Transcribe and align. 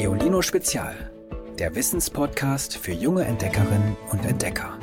Geolino 0.00 0.40
Spezial, 0.40 1.12
der 1.58 1.74
Wissenspodcast 1.74 2.74
für 2.74 2.92
junge 2.92 3.22
Entdeckerinnen 3.22 3.98
und 4.10 4.24
Entdecker. 4.24 4.78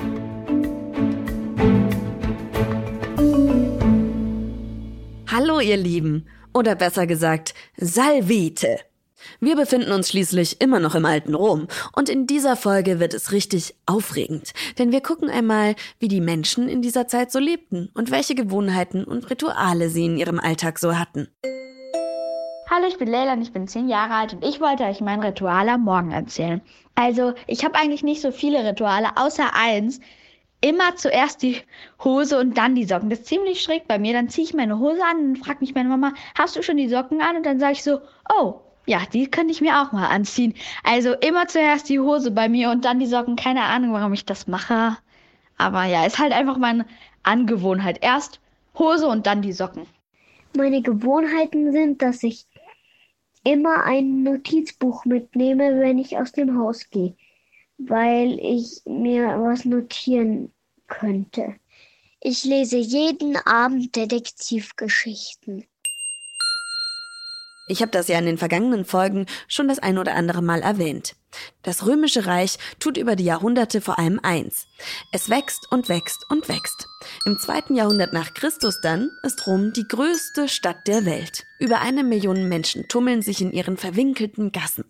Hallo 5.25 5.59
ihr 5.59 5.77
Lieben, 5.77 6.27
oder 6.53 6.75
besser 6.75 7.07
gesagt, 7.07 7.55
Salvete. 7.77 8.77
Wir 9.39 9.55
befinden 9.55 9.91
uns 9.91 10.09
schließlich 10.09 10.61
immer 10.61 10.79
noch 10.79 10.93
im 10.93 11.05
alten 11.05 11.33
Rom 11.33 11.67
und 11.93 12.09
in 12.09 12.27
dieser 12.27 12.55
Folge 12.55 12.99
wird 12.99 13.15
es 13.15 13.31
richtig 13.31 13.73
aufregend, 13.87 14.53
denn 14.77 14.91
wir 14.91 15.01
gucken 15.01 15.31
einmal, 15.31 15.73
wie 15.97 16.09
die 16.09 16.21
Menschen 16.21 16.69
in 16.69 16.83
dieser 16.83 17.07
Zeit 17.07 17.31
so 17.31 17.39
lebten 17.39 17.89
und 17.95 18.11
welche 18.11 18.35
Gewohnheiten 18.35 19.03
und 19.03 19.31
Rituale 19.31 19.89
sie 19.89 20.05
in 20.05 20.17
ihrem 20.17 20.39
Alltag 20.39 20.77
so 20.77 20.99
hatten. 20.99 21.27
Hallo, 22.69 22.85
ich 22.85 22.97
bin 22.97 23.07
Leila 23.07 23.31
und 23.31 23.41
ich 23.41 23.53
bin 23.53 23.65
zehn 23.65 23.87
Jahre 23.87 24.13
alt 24.13 24.33
und 24.33 24.43
ich 24.43 24.59
wollte 24.59 24.83
euch 24.83 24.99
mein 24.99 25.21
Ritual 25.21 25.69
am 25.69 25.85
Morgen 25.85 26.11
erzählen. 26.11 26.59
Also, 26.95 27.33
ich 27.47 27.63
habe 27.63 27.75
eigentlich 27.75 28.03
nicht 28.03 28.19
so 28.21 28.29
viele 28.29 28.61
Rituale, 28.67 29.15
außer 29.15 29.51
eins. 29.53 30.01
Immer 30.59 30.97
zuerst 30.97 31.41
die 31.43 31.61
Hose 32.03 32.37
und 32.37 32.57
dann 32.57 32.75
die 32.75 32.83
Socken. 32.83 33.09
Das 33.09 33.19
ist 33.19 33.27
ziemlich 33.27 33.61
schräg 33.61 33.87
bei 33.87 33.97
mir. 33.97 34.11
Dann 34.11 34.27
ziehe 34.27 34.45
ich 34.45 34.53
meine 34.53 34.79
Hose 34.79 35.01
an 35.01 35.17
und 35.17 35.37
fragt 35.37 35.61
mich 35.61 35.75
meine 35.75 35.87
Mama, 35.87 36.11
hast 36.37 36.57
du 36.57 36.61
schon 36.61 36.75
die 36.75 36.89
Socken 36.89 37.21
an? 37.21 37.37
Und 37.37 37.45
dann 37.45 37.57
sage 37.57 37.71
ich 37.71 37.83
so, 37.83 38.01
oh, 38.37 38.59
ja, 38.85 38.99
die 39.13 39.31
könnte 39.31 39.53
ich 39.53 39.61
mir 39.61 39.81
auch 39.81 39.93
mal 39.93 40.07
anziehen. 40.07 40.53
Also 40.83 41.13
immer 41.13 41.47
zuerst 41.47 41.87
die 41.87 42.01
Hose 42.01 42.31
bei 42.31 42.49
mir 42.49 42.69
und 42.69 42.83
dann 42.83 42.99
die 42.99 43.07
Socken. 43.07 43.37
Keine 43.37 43.63
Ahnung, 43.63 43.93
warum 43.93 44.11
ich 44.11 44.25
das 44.25 44.45
mache. 44.45 44.97
Aber 45.57 45.85
ja, 45.85 46.05
ist 46.05 46.19
halt 46.19 46.33
einfach 46.33 46.57
meine 46.57 46.85
Angewohnheit. 47.23 47.99
Erst 48.01 48.41
Hose 48.77 49.07
und 49.07 49.25
dann 49.25 49.41
die 49.41 49.53
Socken. 49.53 49.87
Meine 50.55 50.81
Gewohnheiten 50.81 51.71
sind, 51.71 52.01
dass 52.01 52.23
ich 52.23 52.46
immer 53.43 53.83
ein 53.83 54.23
Notizbuch 54.23 55.05
mitnehme, 55.05 55.79
wenn 55.79 55.97
ich 55.97 56.17
aus 56.17 56.31
dem 56.31 56.57
Haus 56.57 56.89
gehe, 56.89 57.15
weil 57.77 58.39
ich 58.39 58.81
mir 58.85 59.39
was 59.39 59.65
notieren 59.65 60.53
könnte. 60.87 61.55
Ich 62.21 62.43
lese 62.43 62.77
jeden 62.77 63.35
Abend 63.37 63.95
Detektivgeschichten. 63.95 65.65
Ich 67.67 67.81
habe 67.81 67.91
das 67.91 68.07
ja 68.07 68.17
in 68.17 68.25
den 68.25 68.37
vergangenen 68.37 68.85
Folgen 68.85 69.25
schon 69.47 69.67
das 69.67 69.79
ein 69.79 69.97
oder 69.97 70.15
andere 70.15 70.41
Mal 70.41 70.61
erwähnt. 70.61 71.15
Das 71.63 71.85
römische 71.85 72.25
Reich 72.25 72.57
tut 72.79 72.97
über 72.97 73.15
die 73.15 73.25
Jahrhunderte 73.25 73.81
vor 73.81 73.99
allem 73.99 74.19
eins. 74.23 74.65
Es 75.11 75.29
wächst 75.29 75.69
und 75.69 75.89
wächst 75.89 76.25
und 76.29 76.47
wächst. 76.47 76.87
Im 77.25 77.37
zweiten 77.37 77.75
Jahrhundert 77.75 78.13
nach 78.13 78.33
Christus 78.33 78.79
dann 78.81 79.09
ist 79.23 79.45
Rom 79.47 79.73
die 79.73 79.87
größte 79.87 80.47
Stadt 80.47 80.87
der 80.87 81.05
Welt. 81.05 81.43
Über 81.59 81.81
eine 81.81 82.03
Million 82.03 82.47
Menschen 82.47 82.87
tummeln 82.87 83.21
sich 83.21 83.41
in 83.41 83.51
ihren 83.51 83.75
verwinkelten 83.75 84.53
Gassen. 84.53 84.85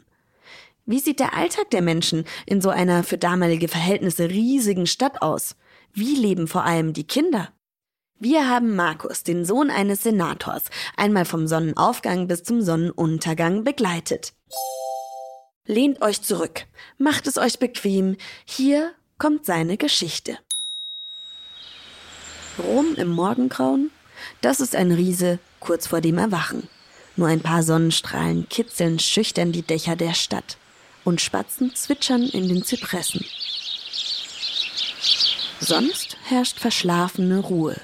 Wie 0.86 1.00
sieht 1.00 1.20
der 1.20 1.36
Alltag 1.36 1.72
der 1.72 1.82
Menschen 1.82 2.26
in 2.46 2.62
so 2.62 2.70
einer 2.70 3.04
für 3.04 3.18
damalige 3.18 3.68
Verhältnisse 3.68 4.30
riesigen 4.30 4.88
Stadt 4.88 5.22
aus? 5.22 5.56
Wie 5.94 6.16
leben 6.16 6.48
vor 6.48 6.64
allem 6.64 6.94
die 6.94 7.06
Kinder? 7.06 7.50
Wir 8.20 8.50
haben 8.50 8.76
Markus, 8.76 9.22
den 9.22 9.46
Sohn 9.46 9.70
eines 9.70 10.02
Senators, 10.02 10.64
einmal 10.96 11.24
vom 11.24 11.48
Sonnenaufgang 11.48 12.28
bis 12.28 12.42
zum 12.42 12.64
Sonnenuntergang 12.64 13.64
begleitet. 13.64 14.34
Lehnt 15.68 16.02
euch 16.02 16.24
zurück, 16.24 16.66
macht 16.98 17.28
es 17.28 17.38
euch 17.38 17.60
bequem, 17.60 18.18
hier 18.44 18.92
kommt 19.20 19.46
seine 19.46 19.78
Geschichte. 19.78 20.40
Rom 22.58 22.96
im 22.96 23.10
Morgengrauen? 23.10 23.92
Das 24.42 24.62
ist 24.62 24.76
ein 24.76 24.92
Riese 24.92 25.38
kurz 25.60 25.86
vor 25.86 26.02
dem 26.02 26.18
Erwachen. 26.18 26.68
Nur 27.18 27.28
ein 27.28 27.42
paar 27.42 27.62
Sonnenstrahlen 27.62 28.50
kitzeln 28.50 28.98
schüchtern 28.98 29.52
die 29.52 29.62
Dächer 29.62 29.96
der 29.96 30.16
Stadt 30.16 30.58
und 31.04 31.22
Spatzen 31.22 31.76
zwitschern 31.76 32.24
in 32.24 32.48
den 32.48 32.64
Zypressen. 32.64 33.24
Sonst 35.60 36.18
herrscht 36.24 36.60
verschlafene 36.60 37.40
Ruhe 37.40 37.76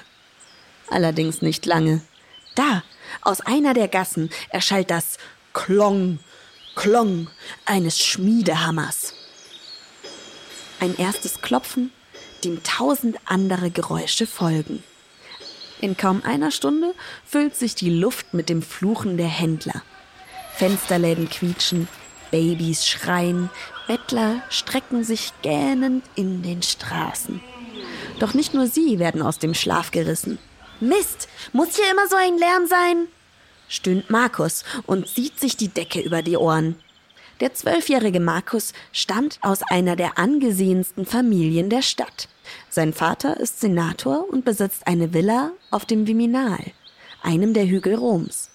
allerdings 0.94 1.42
nicht 1.42 1.66
lange. 1.66 2.00
Da, 2.54 2.82
aus 3.20 3.40
einer 3.40 3.74
der 3.74 3.88
Gassen, 3.88 4.30
erschallt 4.48 4.90
das 4.90 5.18
Klong, 5.52 6.20
Klong 6.74 7.28
eines 7.66 7.98
Schmiedehammers. 7.98 9.14
Ein 10.80 10.96
erstes 10.96 11.40
Klopfen, 11.40 11.92
dem 12.44 12.62
tausend 12.62 13.16
andere 13.26 13.70
Geräusche 13.70 14.26
folgen. 14.26 14.82
In 15.80 15.96
kaum 15.96 16.22
einer 16.24 16.50
Stunde 16.50 16.94
füllt 17.24 17.56
sich 17.56 17.74
die 17.74 17.90
Luft 17.90 18.32
mit 18.32 18.48
dem 18.48 18.62
Fluchen 18.62 19.16
der 19.16 19.28
Händler. 19.28 19.82
Fensterläden 20.56 21.28
quietschen, 21.28 21.88
Babys 22.30 22.86
schreien, 22.86 23.50
Bettler 23.86 24.42
strecken 24.48 25.04
sich 25.04 25.32
gähnend 25.42 26.04
in 26.14 26.42
den 26.42 26.62
Straßen. 26.62 27.40
Doch 28.18 28.34
nicht 28.34 28.54
nur 28.54 28.66
sie 28.66 28.98
werden 28.98 29.22
aus 29.22 29.38
dem 29.38 29.54
Schlaf 29.54 29.90
gerissen. 29.90 30.38
Mist, 30.80 31.28
muss 31.52 31.76
hier 31.76 31.90
immer 31.90 32.08
so 32.08 32.16
ein 32.16 32.38
Lärm 32.38 32.66
sein? 32.66 33.08
stöhnt 33.68 34.10
Markus 34.10 34.64
und 34.86 35.08
zieht 35.08 35.38
sich 35.40 35.56
die 35.56 35.68
Decke 35.68 36.00
über 36.00 36.22
die 36.22 36.36
Ohren. 36.36 36.76
Der 37.40 37.54
zwölfjährige 37.54 38.20
Markus 38.20 38.72
stammt 38.92 39.38
aus 39.42 39.60
einer 39.68 39.96
der 39.96 40.18
angesehensten 40.18 41.06
Familien 41.06 41.70
der 41.70 41.82
Stadt. 41.82 42.28
Sein 42.70 42.92
Vater 42.92 43.38
ist 43.40 43.60
Senator 43.60 44.28
und 44.28 44.44
besitzt 44.44 44.86
eine 44.86 45.12
Villa 45.12 45.50
auf 45.70 45.84
dem 45.84 46.06
Viminal, 46.06 46.72
einem 47.22 47.54
der 47.54 47.66
Hügel 47.66 47.94
Roms. 47.94 48.50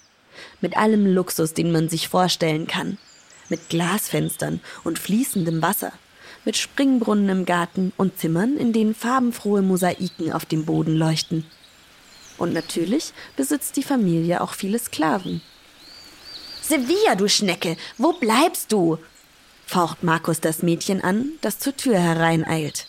Mit 0.60 0.76
allem 0.76 1.06
Luxus, 1.06 1.52
den 1.52 1.72
man 1.72 1.88
sich 1.88 2.08
vorstellen 2.08 2.66
kann. 2.66 2.98
Mit 3.48 3.68
Glasfenstern 3.68 4.60
und 4.84 4.98
fließendem 4.98 5.60
Wasser. 5.60 5.92
Mit 6.44 6.56
Springbrunnen 6.56 7.28
im 7.28 7.44
Garten 7.44 7.92
und 7.98 8.18
Zimmern, 8.18 8.56
in 8.56 8.72
denen 8.72 8.94
farbenfrohe 8.94 9.60
Mosaiken 9.60 10.32
auf 10.32 10.46
dem 10.46 10.64
Boden 10.64 10.96
leuchten. 10.96 11.44
Und 12.40 12.54
natürlich 12.54 13.12
besitzt 13.36 13.76
die 13.76 13.82
Familie 13.82 14.40
auch 14.40 14.54
viele 14.54 14.78
Sklaven. 14.78 15.42
Sevilla, 16.62 17.14
du 17.14 17.28
Schnecke, 17.28 17.76
wo 17.98 18.14
bleibst 18.14 18.72
du? 18.72 18.96
faucht 19.66 20.02
Markus 20.02 20.40
das 20.40 20.62
Mädchen 20.62 21.02
an, 21.02 21.32
das 21.42 21.58
zur 21.58 21.76
Tür 21.76 21.98
hereineilt. 21.98 22.88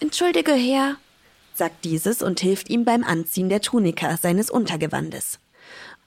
Entschuldige, 0.00 0.52
Herr, 0.52 0.96
sagt 1.54 1.86
dieses 1.86 2.20
und 2.20 2.40
hilft 2.40 2.68
ihm 2.68 2.84
beim 2.84 3.02
Anziehen 3.02 3.48
der 3.48 3.62
Tunika 3.62 4.18
seines 4.18 4.50
Untergewandes. 4.50 5.38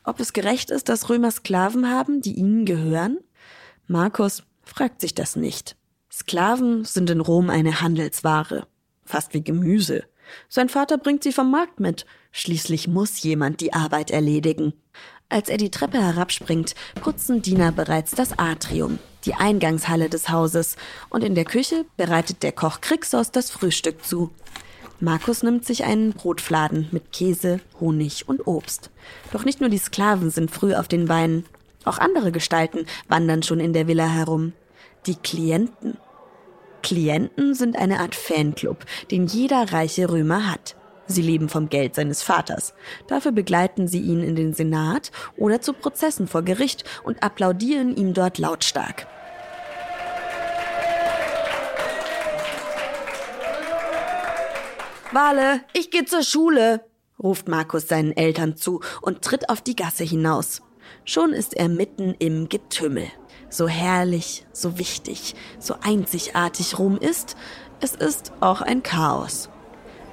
Ob 0.03 0.19
es 0.19 0.31
gerecht 0.31 0.69
ist, 0.69 0.87
dass 0.87 1.09
Römer 1.09 1.31
Sklaven 1.31 1.89
haben, 1.89 2.21
die 2.21 2.33
ihnen 2.33 2.63
gehören? 2.63 3.17
Markus 3.87 4.43
fragt 4.61 5.01
sich 5.01 5.15
das 5.15 5.35
nicht. 5.35 5.75
Sklaven 6.11 6.85
sind 6.85 7.09
in 7.09 7.21
Rom 7.21 7.49
eine 7.49 7.81
Handelsware, 7.81 8.67
fast 9.03 9.33
wie 9.33 9.43
Gemüse. 9.43 10.03
Sein 10.47 10.69
Vater 10.69 10.99
bringt 10.99 11.23
sie 11.23 11.33
vom 11.33 11.49
Markt 11.49 11.79
mit. 11.79 12.05
Schließlich 12.35 12.87
muss 12.87 13.21
jemand 13.21 13.61
die 13.61 13.73
Arbeit 13.73 14.09
erledigen. 14.11 14.73
Als 15.29 15.49
er 15.49 15.57
die 15.57 15.69
Treppe 15.69 16.01
herabspringt, 16.01 16.73
putzen 16.99 17.43
Diener 17.43 17.71
bereits 17.71 18.11
das 18.11 18.37
Atrium, 18.37 18.97
die 19.25 19.35
Eingangshalle 19.35 20.09
des 20.09 20.29
Hauses, 20.29 20.75
und 21.09 21.23
in 21.23 21.35
der 21.35 21.45
Küche 21.45 21.85
bereitet 21.95 22.43
der 22.43 22.51
Koch 22.51 22.81
Krixos 22.81 23.31
das 23.31 23.51
Frühstück 23.51 24.03
zu. 24.03 24.31
Markus 24.99 25.43
nimmt 25.43 25.63
sich 25.63 25.83
einen 25.83 26.13
Brotfladen 26.13 26.87
mit 26.91 27.11
Käse, 27.11 27.59
Honig 27.79 28.27
und 28.27 28.47
Obst. 28.47 28.89
Doch 29.31 29.45
nicht 29.45 29.61
nur 29.61 29.69
die 29.69 29.77
Sklaven 29.77 30.31
sind 30.31 30.49
früh 30.49 30.73
auf 30.73 30.87
den 30.87 31.05
Beinen, 31.05 31.45
auch 31.85 31.99
andere 31.99 32.31
Gestalten 32.31 32.87
wandern 33.07 33.43
schon 33.43 33.59
in 33.59 33.73
der 33.73 33.87
Villa 33.87 34.07
herum. 34.07 34.53
Die 35.05 35.15
Klienten. 35.15 35.97
Klienten 36.81 37.53
sind 37.53 37.75
eine 37.77 37.99
Art 37.99 38.15
Fanclub, 38.15 38.85
den 39.11 39.27
jeder 39.27 39.71
reiche 39.71 40.09
Römer 40.09 40.51
hat. 40.51 40.75
Sie 41.07 41.21
leben 41.21 41.49
vom 41.49 41.69
Geld 41.69 41.95
seines 41.95 42.23
Vaters. 42.23 42.73
Dafür 43.07 43.31
begleiten 43.31 43.87
sie 43.87 43.99
ihn 43.99 44.21
in 44.23 44.35
den 44.35 44.53
Senat 44.53 45.11
oder 45.37 45.61
zu 45.61 45.73
Prozessen 45.73 46.27
vor 46.27 46.43
Gericht 46.43 46.83
und 47.03 47.21
applaudieren 47.23 47.95
ihm 47.95 48.13
dort 48.13 48.37
lautstark. 48.37 49.07
Wale, 55.11 55.61
ich 55.73 55.91
gehe 55.91 56.05
zur 56.05 56.23
Schule, 56.23 56.85
ruft 57.21 57.47
Markus 57.47 57.87
seinen 57.87 58.17
Eltern 58.17 58.55
zu 58.55 58.81
und 59.01 59.21
tritt 59.21 59.49
auf 59.49 59.61
die 59.61 59.75
Gasse 59.75 60.03
hinaus. 60.03 60.61
Schon 61.05 61.33
ist 61.33 61.53
er 61.53 61.69
mitten 61.69 62.15
im 62.17 62.49
Getümmel 62.49 63.07
so 63.53 63.67
herrlich, 63.67 64.45
so 64.51 64.77
wichtig, 64.77 65.35
so 65.59 65.75
einzigartig 65.81 66.79
Rom 66.79 66.97
ist, 66.97 67.35
es 67.79 67.93
ist 67.93 68.33
auch 68.39 68.61
ein 68.61 68.83
Chaos. 68.83 69.49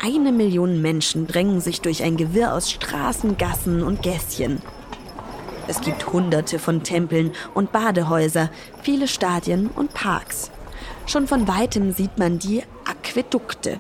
Eine 0.03 0.33
Million 0.33 0.81
Menschen 0.81 1.27
drängen 1.27 1.61
sich 1.61 1.83
durch 1.83 2.03
ein 2.03 2.17
Gewirr 2.17 2.55
aus 2.55 2.71
Straßen, 2.71 3.37
Gassen 3.37 3.83
und 3.83 4.01
Gässchen. 4.01 4.63
Es 5.69 5.83
gibt 5.83 6.11
hunderte 6.11 6.59
von 6.59 6.83
Tempeln 6.83 7.33
und 7.53 7.71
Badehäuser, 7.71 8.49
viele 8.83 9.07
Stadien 9.07 9.67
und 9.67 9.93
Parks. 9.93 10.51
Schon 11.05 11.27
von 11.27 11.47
weitem 11.47 11.93
sieht 11.93 12.17
man 12.17 12.39
die 12.39 12.63
Aquädukte, 12.87 13.79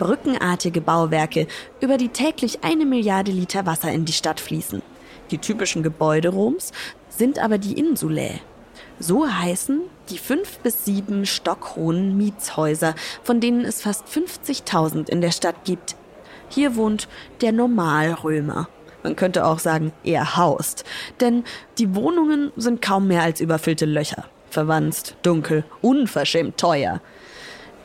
brückenartige 0.00 0.80
Bauwerke, 0.80 1.46
über 1.80 1.98
die 1.98 2.08
täglich 2.08 2.64
eine 2.64 2.84
Milliarde 2.84 3.30
Liter 3.30 3.64
Wasser 3.64 3.92
in 3.92 4.04
die 4.04 4.12
Stadt 4.12 4.40
fließen. 4.40 4.82
Die 5.30 5.38
typischen 5.38 5.84
Gebäude 5.84 6.30
Roms 6.30 6.72
sind 7.10 7.38
aber 7.38 7.58
die 7.58 7.78
Insulae, 7.78 8.40
So 9.02 9.26
heißen 9.26 9.80
die 10.10 10.18
fünf 10.18 10.58
bis 10.58 10.84
sieben 10.84 11.24
stockhohen 11.24 12.18
Mietshäuser, 12.18 12.94
von 13.22 13.40
denen 13.40 13.64
es 13.64 13.80
fast 13.80 14.06
50.000 14.06 15.08
in 15.08 15.22
der 15.22 15.30
Stadt 15.30 15.64
gibt. 15.64 15.96
Hier 16.50 16.76
wohnt 16.76 17.08
der 17.40 17.52
Normalrömer. 17.52 18.68
Man 19.02 19.16
könnte 19.16 19.46
auch 19.46 19.58
sagen, 19.58 19.92
er 20.04 20.36
haust. 20.36 20.84
Denn 21.18 21.44
die 21.78 21.94
Wohnungen 21.94 22.52
sind 22.56 22.82
kaum 22.82 23.08
mehr 23.08 23.22
als 23.22 23.40
überfüllte 23.40 23.86
Löcher. 23.86 24.26
Verwanzt, 24.50 25.16
dunkel, 25.22 25.64
unverschämt 25.80 26.58
teuer. 26.58 27.00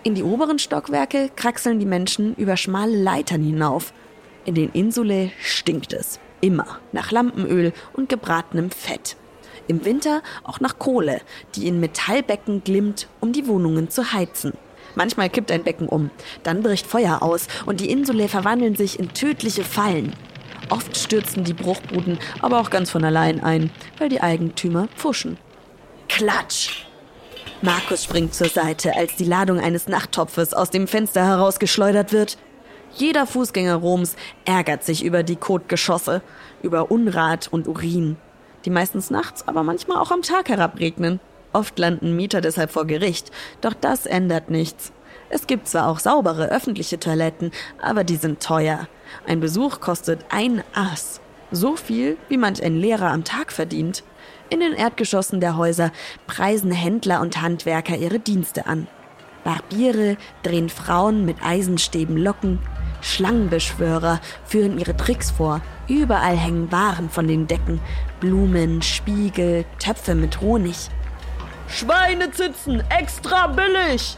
In 0.04 0.16
die 0.16 0.24
oberen 0.24 0.60
Stockwerke 0.60 1.30
kraxeln 1.34 1.80
die 1.80 1.86
Menschen 1.86 2.36
über 2.36 2.58
schmale 2.58 2.98
Leitern 2.98 3.42
hinauf. 3.42 3.94
In 4.44 4.54
den 4.54 4.70
Insule 4.72 5.32
stinkt 5.42 5.94
es. 5.94 6.20
Immer 6.42 6.80
nach 6.92 7.12
Lampenöl 7.12 7.72
und 7.94 8.10
gebratenem 8.10 8.70
Fett. 8.70 9.16
Im 9.68 9.84
Winter 9.86 10.22
auch 10.44 10.60
nach 10.60 10.78
Kohle, 10.78 11.22
die 11.56 11.68
in 11.68 11.80
Metallbecken 11.80 12.64
glimmt, 12.64 13.08
um 13.20 13.34
die 13.34 13.48
Wohnungen 13.48 13.90
zu 13.90 14.14
heizen. 14.14 14.54
Manchmal 14.96 15.30
kippt 15.30 15.52
ein 15.52 15.64
Becken 15.64 15.90
um, 15.90 16.10
dann 16.44 16.64
bricht 16.64 16.88
Feuer 16.88 17.22
aus 17.22 17.48
und 17.66 17.80
die 17.80 17.90
Insule 17.90 18.28
verwandeln 18.28 18.76
sich 18.76 19.00
in 19.00 19.14
tödliche 19.14 19.64
Fallen. 19.64 20.14
Oft 20.70 20.98
stürzen 20.98 21.44
die 21.44 21.54
Bruchbuden 21.54 22.18
aber 22.42 22.60
auch 22.60 22.70
ganz 22.70 22.90
von 22.90 23.04
allein 23.04 23.44
ein, 23.44 23.72
weil 23.98 24.10
die 24.10 24.22
Eigentümer 24.22 24.88
pfuschen. 24.96 25.38
Klatsch! 26.08 26.86
Markus 27.62 28.04
springt 28.04 28.34
zur 28.34 28.50
Seite, 28.50 28.96
als 28.96 29.16
die 29.16 29.26
Ladung 29.26 29.60
eines 29.60 29.88
Nachttopfes 29.88 30.54
aus 30.54 30.70
dem 30.70 30.88
Fenster 30.88 31.26
herausgeschleudert 31.26 32.12
wird. 32.12 32.38
Jeder 32.94 33.26
Fußgänger 33.28 33.76
Roms 33.76 34.16
ärgert 34.46 34.84
sich 34.84 35.04
über 35.04 35.24
die 35.24 35.36
Kotgeschosse, 35.36 36.22
über 36.62 36.92
Unrat 36.92 37.48
und 37.52 37.68
Urin, 37.68 38.18
die 38.66 38.70
meistens 38.70 39.12
nachts, 39.12 39.48
aber 39.48 39.64
manchmal 39.64 39.98
auch 39.98 40.12
am 40.12 40.22
Tag 40.22 40.50
herabregnen. 40.50 41.20
Oft 41.54 41.80
landen 41.80 42.16
Mieter 42.16 42.42
deshalb 42.42 42.72
vor 42.72 42.86
Gericht, 42.86 43.32
doch 43.62 43.74
das 43.74 44.06
ändert 44.06 44.50
nichts. 44.50 44.92
Es 45.30 45.48
gibt 45.48 45.68
zwar 45.68 45.88
auch 45.88 46.00
saubere 46.00 46.50
öffentliche 46.50 47.00
Toiletten, 47.00 47.52
aber 47.82 48.04
die 48.04 48.18
sind 48.18 48.42
teuer. 48.42 48.88
Ein 49.26 49.40
Besuch 49.40 49.80
kostet 49.80 50.26
ein 50.30 50.64
Ass. 50.74 51.22
So 51.52 51.76
viel, 51.76 52.18
wie 52.28 52.38
manch 52.38 52.62
ein 52.64 52.76
Lehrer 52.76 53.12
am 53.12 53.24
Tag 53.24 53.52
verdient. 53.52 54.04
In 54.50 54.60
den 54.60 54.74
Erdgeschossen 54.74 55.40
der 55.40 55.58
Häuser 55.58 55.92
preisen 56.28 56.72
Händler 56.72 57.22
und 57.22 57.42
Handwerker 57.42 57.96
ihre 57.96 58.20
Dienste 58.20 58.68
an. 58.68 58.88
Barbiere 59.44 60.18
drehen 60.44 60.70
Frauen 60.70 61.24
mit 61.24 61.38
Eisenstäben 61.44 62.18
Locken, 62.18 62.60
Schlangenbeschwörer 63.02 64.20
führen 64.46 64.80
ihre 64.80 64.98
Tricks 64.98 65.30
vor. 65.32 65.62
Überall 65.88 66.38
hängen 66.38 66.72
Waren 66.72 67.10
von 67.10 67.28
den 67.28 67.48
Decken. 67.48 67.80
Blumen, 68.20 68.82
Spiegel, 68.82 69.66
Töpfe 69.80 70.16
mit 70.16 70.42
Honig. 70.42 70.90
Schweinezitzen, 71.68 72.84
extra 72.90 73.48
billig! 73.48 74.18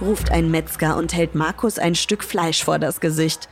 ruft 0.00 0.30
ein 0.30 0.50
Metzger 0.50 0.96
und 0.96 1.14
hält 1.14 1.34
Markus 1.34 1.78
ein 1.78 1.94
Stück 1.94 2.24
Fleisch 2.24 2.64
vor 2.64 2.78
das 2.78 3.00
Gesicht. 3.00 3.48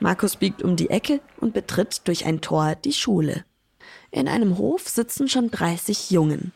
Markus 0.00 0.36
biegt 0.36 0.62
um 0.62 0.74
die 0.74 0.90
Ecke 0.90 1.20
und 1.38 1.54
betritt 1.54 2.08
durch 2.08 2.24
ein 2.24 2.40
Tor 2.40 2.74
die 2.74 2.92
Schule. 2.92 3.44
In 4.10 4.26
einem 4.26 4.58
Hof 4.58 4.88
sitzen 4.88 5.28
schon 5.28 5.50
30 5.50 6.10
Jungen. 6.10 6.52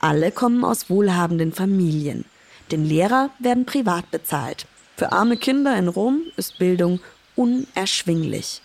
Alle 0.00 0.32
kommen 0.32 0.64
aus 0.64 0.90
wohlhabenden 0.90 1.52
Familien. 1.52 2.24
Den 2.70 2.84
Lehrer 2.84 3.30
werden 3.38 3.64
privat 3.64 4.10
bezahlt. 4.10 4.66
Für 4.96 5.12
arme 5.12 5.36
Kinder 5.36 5.76
in 5.76 5.88
Rom 5.88 6.22
ist 6.36 6.58
Bildung 6.58 7.00
unerschwinglich. 7.36 8.60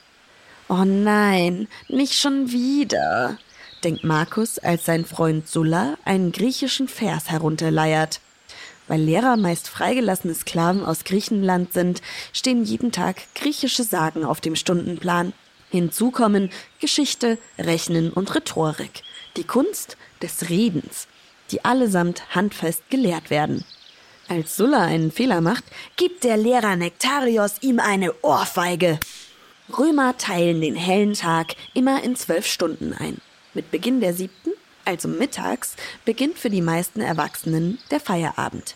Oh 0.72 0.86
nein, 0.86 1.68
nicht 1.88 2.14
schon 2.14 2.52
wieder, 2.52 3.40
denkt 3.84 4.04
Markus, 4.04 4.60
als 4.60 4.86
sein 4.86 5.04
Freund 5.04 5.48
Sulla 5.48 5.98
einen 6.06 6.32
griechischen 6.32 6.88
Vers 6.88 7.32
herunterleiert. 7.32 8.22
Weil 8.88 9.02
Lehrer 9.02 9.36
meist 9.36 9.68
freigelassene 9.68 10.36
Sklaven 10.36 10.86
aus 10.86 11.06
Griechenland 11.06 11.74
sind, 11.74 12.04
stehen 12.34 12.64
jeden 12.64 12.92
Tag 12.92 13.18
griechische 13.34 13.84
Sagen 13.84 14.24
auf 14.24 14.42
dem 14.42 14.56
Stundenplan. 14.56 15.34
Hinzu 15.72 16.12
kommen 16.12 16.52
Geschichte, 16.80 17.40
Rechnen 17.58 18.12
und 18.12 18.36
Rhetorik, 18.36 19.02
die 19.38 19.46
Kunst 19.46 19.98
des 20.22 20.52
Redens, 20.52 21.08
die 21.50 21.66
allesamt 21.66 22.36
handfest 22.36 22.88
gelehrt 22.92 23.32
werden. 23.32 23.66
Als 24.28 24.56
Sulla 24.56 24.86
einen 24.86 25.12
Fehler 25.12 25.42
macht, 25.42 25.64
gibt 25.96 26.24
der 26.24 26.38
Lehrer 26.38 26.76
Nektarios 26.76 27.56
ihm 27.62 27.80
eine 27.80 28.14
Ohrfeige. 28.22 29.00
Römer 29.78 30.18
teilen 30.18 30.62
den 30.62 30.76
hellen 30.76 31.14
Tag 31.14 31.56
immer 31.74 32.04
in 32.04 32.16
zwölf 32.16 32.46
Stunden 32.46 32.94
ein. 32.94 33.18
Mit 33.54 33.72
Beginn 33.72 34.02
der 34.02 34.14
siebten, 34.14 34.52
also 34.86 35.08
mittags, 35.08 35.76
beginnt 36.06 36.38
für 36.38 36.50
die 36.50 36.62
meisten 36.62 37.02
Erwachsenen 37.02 37.80
der 37.92 38.00
Feierabend. 38.00 38.76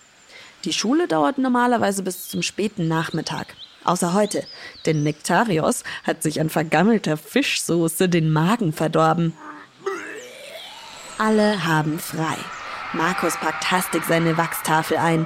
Die 0.66 0.74
Schule 0.74 1.08
dauert 1.08 1.38
normalerweise 1.38 2.04
bis 2.04 2.30
zum 2.30 2.42
späten 2.42 2.88
Nachmittag. 2.88 3.56
Außer 3.84 4.14
heute, 4.14 4.46
denn 4.86 5.04
Nektarios 5.04 5.84
hat 6.04 6.24
sich 6.24 6.40
an 6.40 6.50
vergammelter 6.50 7.18
Fischsoße 7.18 8.08
den 8.08 8.32
Magen 8.32 8.72
verdorben. 8.72 9.34
Alle 11.18 11.66
haben 11.66 12.00
frei. 12.00 12.38
Markus 12.94 13.36
packt 13.38 13.72
hastig 13.72 14.04
seine 14.06 14.38
Wachstafel 14.38 14.98
ein. 14.98 15.26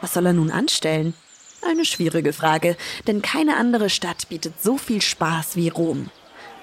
Was 0.00 0.12
soll 0.12 0.26
er 0.26 0.32
nun 0.32 0.50
anstellen? 0.50 1.14
Eine 1.66 1.86
schwierige 1.86 2.34
Frage, 2.34 2.76
denn 3.06 3.22
keine 3.22 3.56
andere 3.56 3.88
Stadt 3.88 4.28
bietet 4.28 4.62
so 4.62 4.76
viel 4.76 5.00
Spaß 5.00 5.56
wie 5.56 5.68
Rom. 5.68 6.10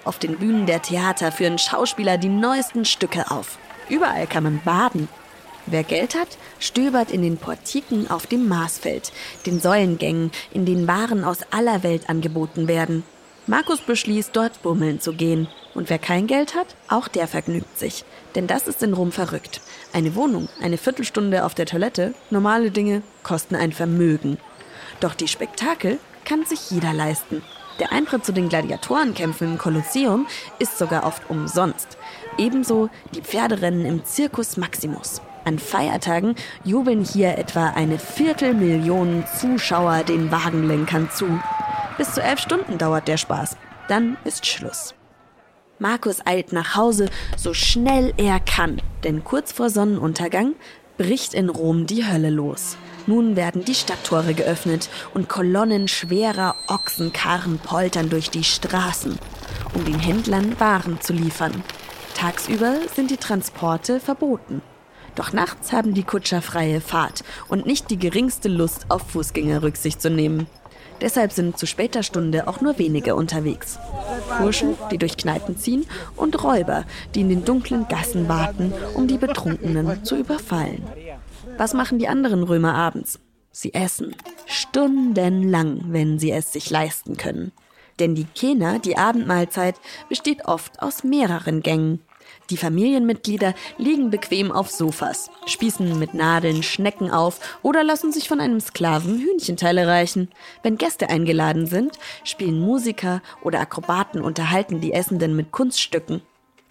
Auf 0.04 0.20
den 0.20 0.38
Bühnen 0.38 0.68
der 0.68 0.82
Theater 0.82 1.32
führen 1.32 1.58
Schauspieler 1.58 2.18
die 2.20 2.30
neuesten 2.30 2.86
Stücke 2.86 3.32
auf. 3.32 3.58
Überall 3.90 4.28
kann 4.28 4.44
man 4.44 4.62
baden. 4.64 5.08
Wer 5.66 5.84
Geld 5.84 6.14
hat, 6.14 6.38
stöbert 6.60 7.12
in 7.12 7.24
den 7.24 7.38
Portiken 7.38 8.10
auf 8.12 8.28
dem 8.28 8.48
Marsfeld, 8.48 9.12
den 9.46 9.60
Säulengängen, 9.60 10.32
in 10.52 10.66
denen 10.66 10.88
Waren 10.88 11.24
aus 11.24 11.40
aller 11.52 11.82
Welt 11.82 12.08
angeboten 12.10 12.68
werden. 12.68 13.04
Markus 13.48 13.82
beschließt, 13.82 14.36
dort 14.36 14.62
bummeln 14.62 15.00
zu 15.00 15.14
gehen. 15.14 15.48
Und 15.74 15.90
wer 15.90 16.00
kein 16.00 16.28
Geld 16.28 16.54
hat, 16.54 16.76
auch 16.90 17.08
der 17.08 17.28
vergnügt 17.28 17.80
sich. 17.80 18.06
Denn 18.36 18.46
das 18.46 18.68
ist 18.68 18.84
in 18.84 18.94
Rom 18.94 19.12
verrückt. 19.12 19.62
Eine 19.94 20.16
Wohnung, 20.16 20.48
eine 20.62 20.78
Viertelstunde 20.78 21.44
auf 21.44 21.56
der 21.56 21.66
Toilette, 21.66 22.14
normale 22.30 22.70
Dinge 22.70 23.02
kosten 23.24 23.56
ein 23.56 23.72
Vermögen. 23.72 24.38
Doch 25.02 25.16
die 25.16 25.28
Spektakel 25.28 26.00
kann 26.24 26.46
sich 26.46 26.72
jeder 26.72 26.94
leisten. 26.94 27.42
Der 27.80 27.92
Eintritt 27.92 28.24
zu 28.24 28.32
den 28.32 28.48
Gladiatorenkämpfen 28.48 29.54
im 29.54 29.58
Kolosseum 29.58 30.28
ist 30.60 30.78
sogar 30.78 31.04
oft 31.06 31.30
umsonst. 31.30 31.98
Ebenso 32.38 32.90
die 33.16 33.22
Pferderennen 33.22 33.86
im 33.86 34.06
Circus 34.06 34.56
Maximus. 34.58 35.20
An 35.44 35.58
Feiertagen 35.58 36.36
jubeln 36.64 37.04
hier 37.04 37.40
etwa 37.40 37.72
eine 37.72 37.98
Viertelmillion 37.98 39.26
Zuschauer 39.40 40.04
den 40.04 40.32
Wagenlenkern 40.32 41.10
zu. 41.10 41.40
Bis 41.98 42.14
zu 42.14 42.22
elf 42.22 42.40
Stunden 42.40 42.78
dauert 42.78 43.08
der 43.08 43.18
Spaß. 43.18 43.58
Dann 43.88 44.18
ist 44.24 44.46
Schluss. 44.46 44.94
Markus 45.80 46.24
eilt 46.28 46.54
nach 46.54 46.76
Hause, 46.76 47.10
so 47.36 47.56
schnell 47.56 48.14
er 48.18 48.40
kann, 48.40 48.80
denn 49.04 49.24
kurz 49.24 49.52
vor 49.52 49.72
Sonnenuntergang 49.72 50.54
bricht 51.00 51.34
in 51.34 51.50
Rom 51.50 51.88
die 51.88 52.06
Hölle 52.06 52.30
los. 52.30 52.78
Nun 53.08 53.36
werden 53.36 53.66
die 53.66 53.76
Stadttore 53.76 54.34
geöffnet 54.34 54.90
und 55.14 55.28
Kolonnen 55.28 55.88
schwerer 55.88 56.56
Ochsenkarren 56.68 57.60
poltern 57.60 58.10
durch 58.10 58.30
die 58.30 58.44
Straßen, 58.44 59.18
um 59.74 59.86
den 59.86 60.00
Händlern 60.00 60.60
Waren 60.60 61.02
zu 61.02 61.14
liefern. 61.14 61.64
Tagsüber 62.16 62.76
sind 62.94 63.10
die 63.10 63.18
Transporte 63.18 64.00
verboten. 64.00 64.62
Doch 65.16 65.34
nachts 65.34 65.74
haben 65.74 65.94
die 65.94 66.04
Kutscher 66.04 66.42
freie 66.42 66.80
Fahrt 66.80 67.24
und 67.50 67.66
nicht 67.66 67.90
die 67.90 67.98
geringste 67.98 68.48
Lust, 68.48 68.86
auf 68.90 69.02
Fußgänger 69.10 69.64
Rücksicht 69.64 70.02
zu 70.02 70.10
nehmen. 70.10 70.48
Deshalb 71.02 71.32
sind 71.32 71.58
zu 71.58 71.66
später 71.66 72.04
Stunde 72.04 72.48
auch 72.48 72.62
nur 72.62 72.78
wenige 72.78 73.16
unterwegs. 73.16 73.80
Burschen, 74.40 74.78
die 74.92 75.00
durch 75.00 75.18
Kneipen 75.18 75.58
ziehen, 75.58 75.88
und 76.16 76.44
Räuber, 76.44 76.86
die 77.16 77.22
in 77.22 77.30
den 77.30 77.44
dunklen 77.44 77.88
Gassen 77.88 78.30
warten, 78.30 78.72
um 78.94 79.08
die 79.08 79.18
Betrunkenen 79.18 80.06
zu 80.06 80.16
überfallen. 80.16 80.84
Was 81.62 81.76
machen 81.76 82.00
die 82.00 82.08
anderen 82.08 82.42
Römer 82.42 82.74
abends? 82.74 83.20
Sie 83.52 83.76
essen. 83.76 84.16
Stundenlang, 84.48 85.84
wenn 85.90 86.18
sie 86.18 86.32
es 86.32 86.52
sich 86.52 86.72
leisten 86.72 87.18
können. 87.18 87.52
Denn 88.00 88.16
die 88.16 88.24
Kena, 88.24 88.80
die 88.80 88.98
Abendmahlzeit, 88.98 89.76
besteht 90.10 90.46
oft 90.46 90.82
aus 90.82 91.04
mehreren 91.04 91.62
Gängen. 91.62 92.02
Die 92.50 92.58
Familienmitglieder 92.58 93.54
liegen 93.78 94.10
bequem 94.10 94.52
auf 94.52 94.72
Sofas, 94.72 95.30
spießen 95.46 96.00
mit 96.00 96.16
Nadeln 96.16 96.64
Schnecken 96.64 97.12
auf 97.12 97.60
oder 97.62 97.84
lassen 97.84 98.12
sich 98.12 98.28
von 98.28 98.40
einem 98.40 98.60
Sklaven 98.60 99.20
Hühnchenteile 99.20 99.86
reichen. 99.86 100.30
Wenn 100.64 100.80
Gäste 100.80 101.10
eingeladen 101.10 101.68
sind, 101.68 102.00
spielen 102.24 102.60
Musiker 102.60 103.22
oder 103.44 103.60
Akrobaten 103.60 104.22
unterhalten 104.22 104.82
die 104.82 104.94
Essenden 104.94 105.36
mit 105.36 105.52
Kunststücken. 105.52 106.24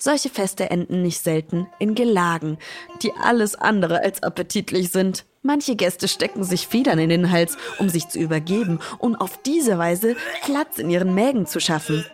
Solche 0.03 0.31
Feste 0.31 0.71
enden 0.71 1.03
nicht 1.03 1.23
selten 1.23 1.67
in 1.79 1.95
Gelagen, 1.95 2.57
die 3.03 3.13
alles 3.23 3.55
andere 3.55 4.03
als 4.03 4.23
appetitlich 4.23 4.91
sind. 4.91 5.27
Manche 5.43 5.77
Gäste 5.77 6.09
stecken 6.09 6.43
sich 6.43 6.67
Federn 6.67 6.99
in 6.99 7.11
den 7.11 7.31
Hals, 7.31 7.59
um 7.79 7.91
sich 7.91 8.09
zu 8.09 8.19
übergeben 8.19 8.81
und 8.99 9.17
auf 9.17 9.43
diese 9.43 9.77
Weise 9.77 10.17
Platz 10.43 10.79
in 10.79 10.89
ihren 10.89 11.15
Mägen 11.15 11.45
zu 11.45 11.61
schaffen. 11.61 12.07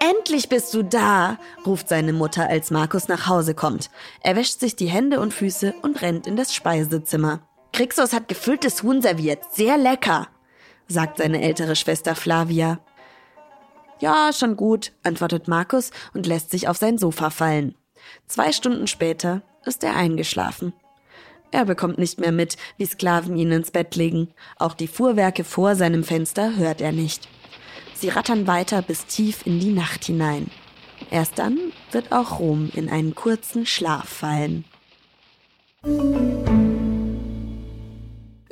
Endlich 0.00 0.50
bist 0.50 0.74
du 0.74 0.82
da, 0.82 1.38
ruft 1.64 1.88
seine 1.88 2.12
Mutter, 2.12 2.46
als 2.46 2.70
Markus 2.70 3.08
nach 3.08 3.26
Hause 3.26 3.54
kommt. 3.54 3.88
Er 4.20 4.36
wäscht 4.36 4.60
sich 4.60 4.76
die 4.76 4.88
Hände 4.88 5.18
und 5.18 5.32
Füße 5.32 5.72
und 5.80 6.02
rennt 6.02 6.26
in 6.26 6.36
das 6.36 6.54
Speisezimmer. 6.54 7.40
Krixos 7.72 8.12
hat 8.12 8.28
gefülltes 8.28 8.82
Huhn 8.82 9.00
serviert, 9.00 9.38
sehr 9.50 9.78
lecker, 9.78 10.28
sagt 10.88 11.18
seine 11.18 11.40
ältere 11.40 11.74
Schwester 11.74 12.14
Flavia. 12.14 12.80
Ja, 14.00 14.32
schon 14.32 14.56
gut, 14.56 14.92
antwortet 15.02 15.48
Markus 15.48 15.90
und 16.12 16.26
lässt 16.26 16.50
sich 16.50 16.68
auf 16.68 16.76
sein 16.76 16.98
Sofa 16.98 17.30
fallen. 17.30 17.74
Zwei 18.26 18.52
Stunden 18.52 18.86
später 18.86 19.42
ist 19.64 19.82
er 19.84 19.96
eingeschlafen. 19.96 20.72
Er 21.50 21.64
bekommt 21.64 21.98
nicht 21.98 22.18
mehr 22.18 22.32
mit, 22.32 22.56
wie 22.78 22.86
Sklaven 22.86 23.36
ihn 23.36 23.52
ins 23.52 23.70
Bett 23.70 23.94
legen. 23.94 24.28
Auch 24.58 24.74
die 24.74 24.88
Fuhrwerke 24.88 25.44
vor 25.44 25.76
seinem 25.76 26.02
Fenster 26.02 26.56
hört 26.56 26.80
er 26.80 26.90
nicht. 26.90 27.28
Sie 27.94 28.08
rattern 28.08 28.48
weiter 28.48 28.82
bis 28.82 29.06
tief 29.06 29.46
in 29.46 29.60
die 29.60 29.72
Nacht 29.72 30.04
hinein. 30.04 30.50
Erst 31.10 31.38
dann 31.38 31.58
wird 31.92 32.10
auch 32.10 32.40
Rom 32.40 32.70
in 32.74 32.88
einen 32.88 33.14
kurzen 33.14 33.66
Schlaf 33.66 34.08
fallen. 34.08 34.64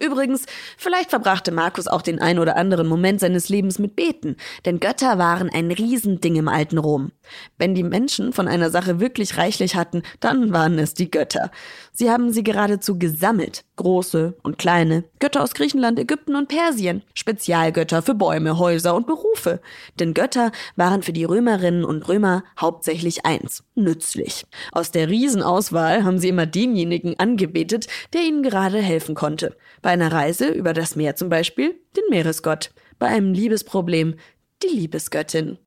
Übrigens, 0.03 0.47
vielleicht 0.77 1.11
verbrachte 1.11 1.53
Markus 1.53 1.87
auch 1.87 2.03
den 2.03 2.21
ein 2.21 2.41
oder 2.41 2.57
anderen 2.57 2.89
Moment 2.89 3.21
seines 3.21 3.49
Lebens 3.49 3.79
mit 3.79 3.95
Beten, 3.95 4.37
denn 4.65 4.81
Götter 4.81 5.17
waren 5.17 5.49
ein 5.49 5.71
Riesending 5.71 6.35
im 6.35 6.49
alten 6.49 6.79
Rom. 6.79 7.13
Wenn 7.57 7.77
die 7.77 7.85
Menschen 7.85 8.33
von 8.33 8.49
einer 8.49 8.71
Sache 8.71 8.99
wirklich 8.99 9.37
reichlich 9.37 9.77
hatten, 9.77 10.03
dann 10.19 10.53
waren 10.53 10.77
es 10.81 10.95
die 10.95 11.09
Götter. 11.09 11.53
Sie 11.93 12.11
haben 12.11 12.33
sie 12.33 12.43
geradezu 12.43 12.99
gesammelt, 12.99 13.65
große 13.77 14.35
und 14.43 14.59
kleine, 14.59 15.05
Götter 15.21 15.41
aus 15.41 15.55
Griechenland, 15.55 16.01
Ägypten 16.01 16.35
und 16.35 16.49
Persien, 16.49 17.03
Spezialgötter 17.15 18.03
für 18.03 18.15
Bäume, 18.15 18.59
Häuser 18.59 18.97
und 18.97 19.07
Berufe. 19.07 19.61
Denn 20.01 20.15
Götter 20.15 20.51
waren 20.75 21.05
für 21.05 21.13
die 21.13 21.25
Römerinnen 21.25 21.85
und 21.85 22.09
Römer 22.09 22.43
hauptsächlich 22.59 23.25
eins, 23.25 23.63
nützlich. 23.77 24.47
Aus 24.73 24.91
der 24.91 25.09
Riesenauswahl 25.09 26.03
haben 26.03 26.19
sie 26.19 26.31
immer 26.31 26.47
denjenigen 26.47 27.21
angebetet, 27.21 27.87
der 28.13 28.23
ihnen 28.23 28.43
gerade 28.43 28.79
helfen 28.79 29.15
konnte. 29.15 29.57
Bei 29.81 29.92
einer 29.93 30.11
Reise 30.11 30.49
über 30.49 30.73
das 30.73 30.97
Meer 30.97 31.15
zum 31.15 31.29
Beispiel 31.29 31.75
den 31.97 32.05
Meeresgott. 32.11 32.73
Bei 32.99 33.09
einem 33.09 33.33
Liebesproblem 33.33 34.17
die 34.63 34.75
Liebesgöttin. 34.75 35.59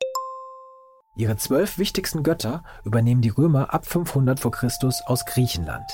Ihre 1.16 1.38
zwölf 1.38 1.78
wichtigsten 1.78 2.24
Götter 2.24 2.64
übernehmen 2.84 3.22
die 3.22 3.30
Römer 3.30 3.74
ab 3.74 3.86
500 3.86 4.40
vor 4.40 4.52
Christus 4.52 5.02
aus 5.06 5.26
Griechenland. 5.26 5.90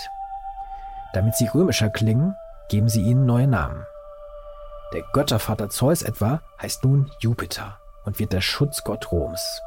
Damit 1.13 1.35
sie 1.35 1.47
römischer 1.47 1.89
klingen, 1.89 2.33
geben 2.69 2.89
sie 2.89 3.01
ihnen 3.01 3.25
neue 3.25 3.47
Namen. 3.47 3.83
Der 4.93 5.03
Göttervater 5.13 5.69
Zeus 5.69 6.01
etwa 6.01 6.41
heißt 6.61 6.83
nun 6.83 7.11
Jupiter 7.19 7.77
und 8.05 8.17
wird 8.19 8.33
der 8.33 8.41
Schutzgott 8.41 9.11
Roms. 9.11 9.61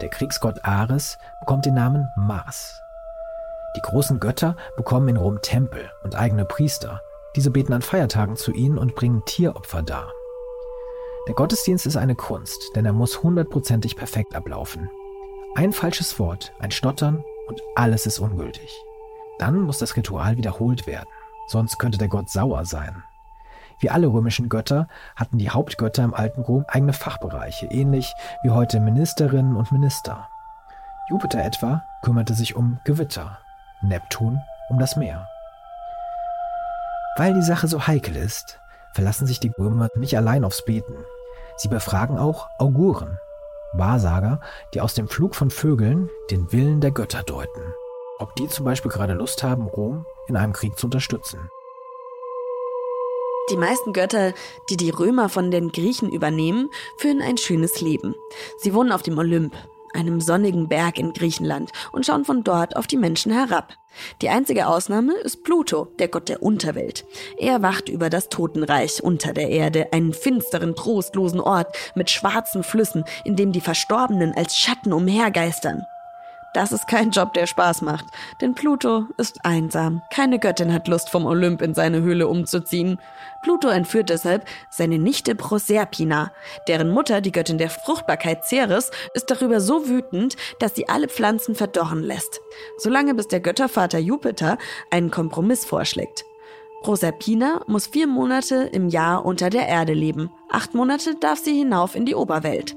Der 0.00 0.10
Kriegsgott 0.10 0.64
Ares 0.64 1.18
bekommt 1.40 1.66
den 1.66 1.74
Namen 1.74 2.06
Mars. 2.16 2.80
Die 3.76 3.82
großen 3.82 4.20
Götter 4.20 4.56
bekommen 4.76 5.08
in 5.08 5.16
Rom 5.16 5.40
Tempel 5.42 5.90
und 6.02 6.16
eigene 6.16 6.44
Priester, 6.44 7.00
diese 7.36 7.50
beten 7.50 7.72
an 7.72 7.82
Feiertagen 7.82 8.36
zu 8.36 8.52
ihnen 8.52 8.78
und 8.78 8.94
bringen 8.94 9.24
Tieropfer 9.24 9.82
dar. 9.82 10.12
Der 11.28 11.34
Gottesdienst 11.34 11.86
ist 11.86 11.96
eine 11.96 12.14
Kunst, 12.14 12.72
denn 12.74 12.86
er 12.86 12.92
muss 12.92 13.22
hundertprozentig 13.22 13.96
perfekt 13.96 14.34
ablaufen. 14.34 14.90
Ein 15.54 15.72
falsches 15.72 16.18
Wort, 16.18 16.52
ein 16.58 16.70
Stottern 16.70 17.24
und 17.48 17.60
alles 17.74 18.06
ist 18.06 18.18
ungültig. 18.18 18.70
Dann 19.38 19.60
muss 19.60 19.78
das 19.78 19.96
Ritual 19.96 20.36
wiederholt 20.36 20.86
werden, 20.86 21.08
sonst 21.46 21.78
könnte 21.78 21.98
der 21.98 22.08
Gott 22.08 22.30
sauer 22.30 22.64
sein. 22.64 23.02
Wie 23.80 23.90
alle 23.90 24.08
römischen 24.08 24.48
Götter 24.48 24.88
hatten 25.16 25.38
die 25.38 25.50
Hauptgötter 25.50 26.04
im 26.04 26.14
alten 26.14 26.42
Rom 26.42 26.64
eigene 26.68 26.92
Fachbereiche, 26.92 27.66
ähnlich 27.66 28.12
wie 28.42 28.50
heute 28.50 28.78
Ministerinnen 28.78 29.56
und 29.56 29.72
Minister. 29.72 30.28
Jupiter 31.08 31.42
etwa 31.42 31.82
kümmerte 32.02 32.34
sich 32.34 32.56
um 32.56 32.78
Gewitter, 32.84 33.38
Neptun 33.82 34.38
um 34.68 34.78
das 34.78 34.96
Meer. 34.96 35.26
Weil 37.16 37.34
die 37.34 37.42
Sache 37.42 37.68
so 37.68 37.86
heikel 37.86 38.16
ist, 38.16 38.60
verlassen 38.94 39.26
sich 39.26 39.40
die 39.40 39.52
Römer 39.58 39.88
nicht 39.94 40.16
allein 40.16 40.44
aufs 40.44 40.64
Beten. 40.64 40.94
Sie 41.56 41.68
befragen 41.68 42.18
auch 42.18 42.48
Auguren, 42.58 43.18
Wahrsager, 43.72 44.40
die 44.74 44.80
aus 44.80 44.94
dem 44.94 45.08
Flug 45.08 45.34
von 45.34 45.50
Vögeln 45.50 46.08
den 46.30 46.52
Willen 46.52 46.80
der 46.80 46.90
Götter 46.90 47.22
deuten. 47.22 47.74
Ob 48.18 48.34
die 48.36 48.48
zum 48.48 48.64
Beispiel 48.64 48.90
gerade 48.90 49.14
Lust 49.14 49.42
haben, 49.42 49.66
Rom 49.66 50.06
in 50.28 50.36
einem 50.36 50.52
Krieg 50.52 50.78
zu 50.78 50.86
unterstützen. 50.86 51.50
Die 53.50 53.56
meisten 53.56 53.92
Götter, 53.92 54.32
die 54.68 54.76
die 54.76 54.90
Römer 54.90 55.28
von 55.28 55.50
den 55.50 55.72
Griechen 55.72 56.10
übernehmen, 56.12 56.70
führen 56.98 57.20
ein 57.20 57.36
schönes 57.36 57.80
Leben. 57.80 58.14
Sie 58.58 58.74
wohnen 58.74 58.92
auf 58.92 59.02
dem 59.02 59.18
Olymp, 59.18 59.54
einem 59.94 60.20
sonnigen 60.20 60.68
Berg 60.68 60.98
in 60.98 61.12
Griechenland, 61.12 61.70
und 61.92 62.06
schauen 62.06 62.24
von 62.24 62.44
dort 62.44 62.76
auf 62.76 62.86
die 62.86 62.96
Menschen 62.96 63.32
herab. 63.32 63.74
Die 64.22 64.28
einzige 64.28 64.66
Ausnahme 64.66 65.14
ist 65.14 65.42
Pluto, 65.44 65.88
der 65.98 66.08
Gott 66.08 66.28
der 66.28 66.42
Unterwelt. 66.42 67.04
Er 67.38 67.62
wacht 67.62 67.88
über 67.88 68.10
das 68.10 68.28
Totenreich 68.28 69.02
unter 69.02 69.32
der 69.32 69.48
Erde, 69.48 69.92
einen 69.92 70.12
finsteren, 70.12 70.76
trostlosen 70.76 71.40
Ort 71.40 71.76
mit 71.94 72.10
schwarzen 72.10 72.62
Flüssen, 72.62 73.04
in 73.24 73.36
dem 73.36 73.52
die 73.52 73.60
Verstorbenen 73.60 74.32
als 74.34 74.56
Schatten 74.56 74.92
umhergeistern. 74.92 75.82
Das 76.52 76.72
ist 76.72 76.88
kein 76.88 77.10
Job, 77.10 77.32
der 77.34 77.46
Spaß 77.46 77.82
macht, 77.82 78.06
denn 78.40 78.54
Pluto 78.54 79.06
ist 79.16 79.44
einsam. 79.44 80.02
Keine 80.12 80.40
Göttin 80.40 80.72
hat 80.72 80.88
Lust, 80.88 81.08
vom 81.08 81.24
Olymp 81.24 81.62
in 81.62 81.74
seine 81.74 82.02
Höhle 82.02 82.26
umzuziehen. 82.26 82.98
Pluto 83.42 83.68
entführt 83.68 84.10
deshalb 84.10 84.44
seine 84.68 84.98
Nichte 84.98 85.36
Proserpina. 85.36 86.32
Deren 86.66 86.90
Mutter, 86.90 87.20
die 87.20 87.30
Göttin 87.30 87.58
der 87.58 87.70
Fruchtbarkeit 87.70 88.44
Ceres, 88.44 88.90
ist 89.14 89.30
darüber 89.30 89.60
so 89.60 89.88
wütend, 89.88 90.36
dass 90.58 90.74
sie 90.74 90.88
alle 90.88 91.08
Pflanzen 91.08 91.54
verdorren 91.54 92.02
lässt. 92.02 92.40
Solange 92.78 93.14
bis 93.14 93.28
der 93.28 93.40
Göttervater 93.40 94.00
Jupiter 94.00 94.58
einen 94.90 95.12
Kompromiss 95.12 95.64
vorschlägt. 95.64 96.24
Proserpina 96.82 97.60
muss 97.68 97.86
vier 97.86 98.08
Monate 98.08 98.68
im 98.72 98.88
Jahr 98.88 99.24
unter 99.24 99.50
der 99.50 99.68
Erde 99.68 99.92
leben. 99.92 100.30
Acht 100.48 100.74
Monate 100.74 101.14
darf 101.14 101.38
sie 101.38 101.56
hinauf 101.56 101.94
in 101.94 102.06
die 102.06 102.14
Oberwelt. 102.16 102.74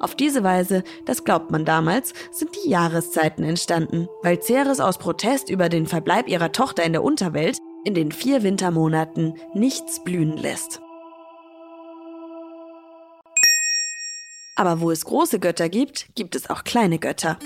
Auf 0.00 0.14
diese 0.14 0.42
Weise, 0.44 0.84
das 1.04 1.24
glaubt 1.24 1.50
man 1.50 1.64
damals, 1.64 2.12
sind 2.30 2.50
die 2.64 2.68
Jahreszeiten 2.68 3.44
entstanden, 3.44 4.08
weil 4.22 4.42
Ceres 4.42 4.80
aus 4.80 4.98
Protest 4.98 5.50
über 5.50 5.68
den 5.68 5.86
Verbleib 5.86 6.28
ihrer 6.28 6.52
Tochter 6.52 6.84
in 6.84 6.92
der 6.92 7.02
Unterwelt 7.02 7.58
in 7.84 7.94
den 7.94 8.10
vier 8.10 8.42
Wintermonaten 8.42 9.34
nichts 9.54 10.02
blühen 10.02 10.36
lässt. 10.36 10.80
Aber 14.56 14.80
wo 14.80 14.90
es 14.90 15.04
große 15.04 15.38
Götter 15.38 15.68
gibt, 15.68 16.08
gibt 16.14 16.34
es 16.34 16.48
auch 16.50 16.64
kleine 16.64 16.98
Götter. 16.98 17.38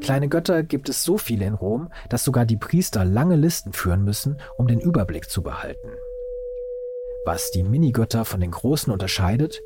Kleine 0.00 0.28
Götter 0.28 0.62
gibt 0.62 0.88
es 0.88 1.02
so 1.02 1.18
viele 1.18 1.46
in 1.46 1.54
Rom, 1.54 1.88
dass 2.10 2.22
sogar 2.22 2.44
die 2.44 2.56
Priester 2.56 3.04
lange 3.04 3.34
Listen 3.34 3.72
führen 3.72 4.04
müssen, 4.04 4.36
um 4.56 4.68
den 4.68 4.78
Überblick 4.78 5.28
zu 5.28 5.42
behalten. 5.42 5.88
Was 7.26 7.50
die 7.50 7.64
Minigötter 7.64 8.24
von 8.24 8.40
den 8.40 8.52
großen 8.52 8.92
unterscheidet, 8.92 9.60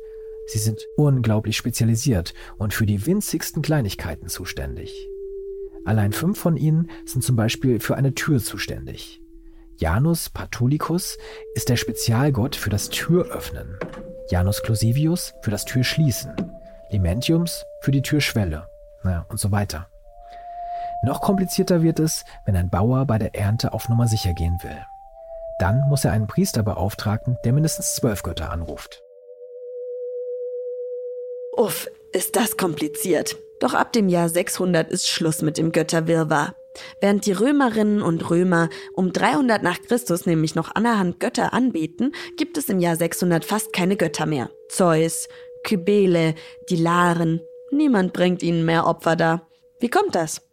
sie 0.47 0.57
sind 0.57 0.87
unglaublich 0.97 1.55
spezialisiert 1.55 2.33
und 2.57 2.73
für 2.73 2.87
die 2.87 3.05
winzigsten 3.05 3.61
Kleinigkeiten 3.61 4.29
zuständig. 4.29 5.07
Allein 5.85 6.11
fünf 6.11 6.39
von 6.39 6.57
ihnen 6.57 6.89
sind 7.05 7.23
zum 7.23 7.35
Beispiel 7.35 7.79
für 7.79 7.95
eine 7.95 8.15
Tür 8.15 8.39
zuständig. 8.39 9.21
Janus 9.77 10.31
Patulicus 10.31 11.19
ist 11.53 11.69
der 11.69 11.75
Spezialgott 11.75 12.55
für 12.55 12.71
das 12.71 12.89
Türöffnen, 12.89 13.77
Janus 14.31 14.63
Clausivius 14.63 15.35
für 15.43 15.51
das 15.51 15.63
Türschließen, 15.65 16.33
Limentiums 16.89 17.63
für 17.81 17.91
die 17.91 18.01
Türschwelle 18.01 18.65
naja, 19.03 19.27
und 19.29 19.39
so 19.39 19.51
weiter. 19.51 19.87
Noch 21.03 21.21
komplizierter 21.21 21.83
wird 21.83 21.99
es, 21.99 22.25
wenn 22.47 22.55
ein 22.55 22.71
Bauer 22.71 23.05
bei 23.05 23.19
der 23.19 23.35
Ernte 23.35 23.71
auf 23.73 23.87
Nummer 23.87 24.07
sicher 24.07 24.33
gehen 24.33 24.57
will. 24.63 24.83
Dann 25.61 25.87
muss 25.87 26.05
er 26.05 26.11
einen 26.11 26.25
Priester 26.25 26.63
beauftragen, 26.63 27.37
der 27.45 27.53
mindestens 27.53 27.93
zwölf 27.93 28.23
Götter 28.23 28.49
anruft. 28.49 29.03
Uff, 31.55 31.87
ist 32.11 32.35
das 32.35 32.57
kompliziert. 32.57 33.37
Doch 33.59 33.75
ab 33.75 33.93
dem 33.93 34.09
Jahr 34.09 34.27
600 34.27 34.89
ist 34.89 35.07
Schluss 35.07 35.43
mit 35.43 35.59
dem 35.59 35.71
Götterwirrwarr. 35.71 36.55
Während 36.99 37.27
die 37.27 37.33
Römerinnen 37.33 38.01
und 38.01 38.27
Römer 38.31 38.69
um 38.95 39.13
300 39.13 39.61
nach 39.61 39.79
Christus 39.83 40.25
nämlich 40.25 40.55
noch 40.55 40.73
anerhand 40.73 41.19
Götter 41.19 41.53
anbeten, 41.53 42.15
gibt 42.37 42.57
es 42.57 42.67
im 42.69 42.79
Jahr 42.79 42.95
600 42.95 43.45
fast 43.45 43.71
keine 43.71 43.97
Götter 43.97 44.25
mehr. 44.25 44.49
Zeus, 44.67 45.27
Kybele, 45.63 46.33
die 46.69 46.77
Laren, 46.77 47.39
niemand 47.69 48.13
bringt 48.13 48.41
ihnen 48.41 48.65
mehr 48.65 48.87
Opfer 48.87 49.15
dar. 49.15 49.50
Wie 49.81 49.89
kommt 49.89 50.13
das? 50.13 50.43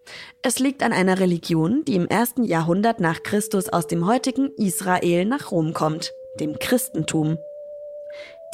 Es 0.43 0.59
liegt 0.59 0.83
an 0.83 0.95
einer 0.95 1.21
Religion, 1.21 1.85
die 1.85 1.97
im 1.97 2.09
ersten 2.09 2.45
Jahrhundert 2.45 2.99
nach 2.99 3.23
Christus 3.23 3.69
aus 3.69 3.87
dem 3.87 4.07
heutigen 4.07 4.51
Israel 4.57 5.27
nach 5.27 5.51
Rom 5.51 5.75
kommt, 5.75 6.13
dem 6.41 6.59
Christentum. 6.59 7.37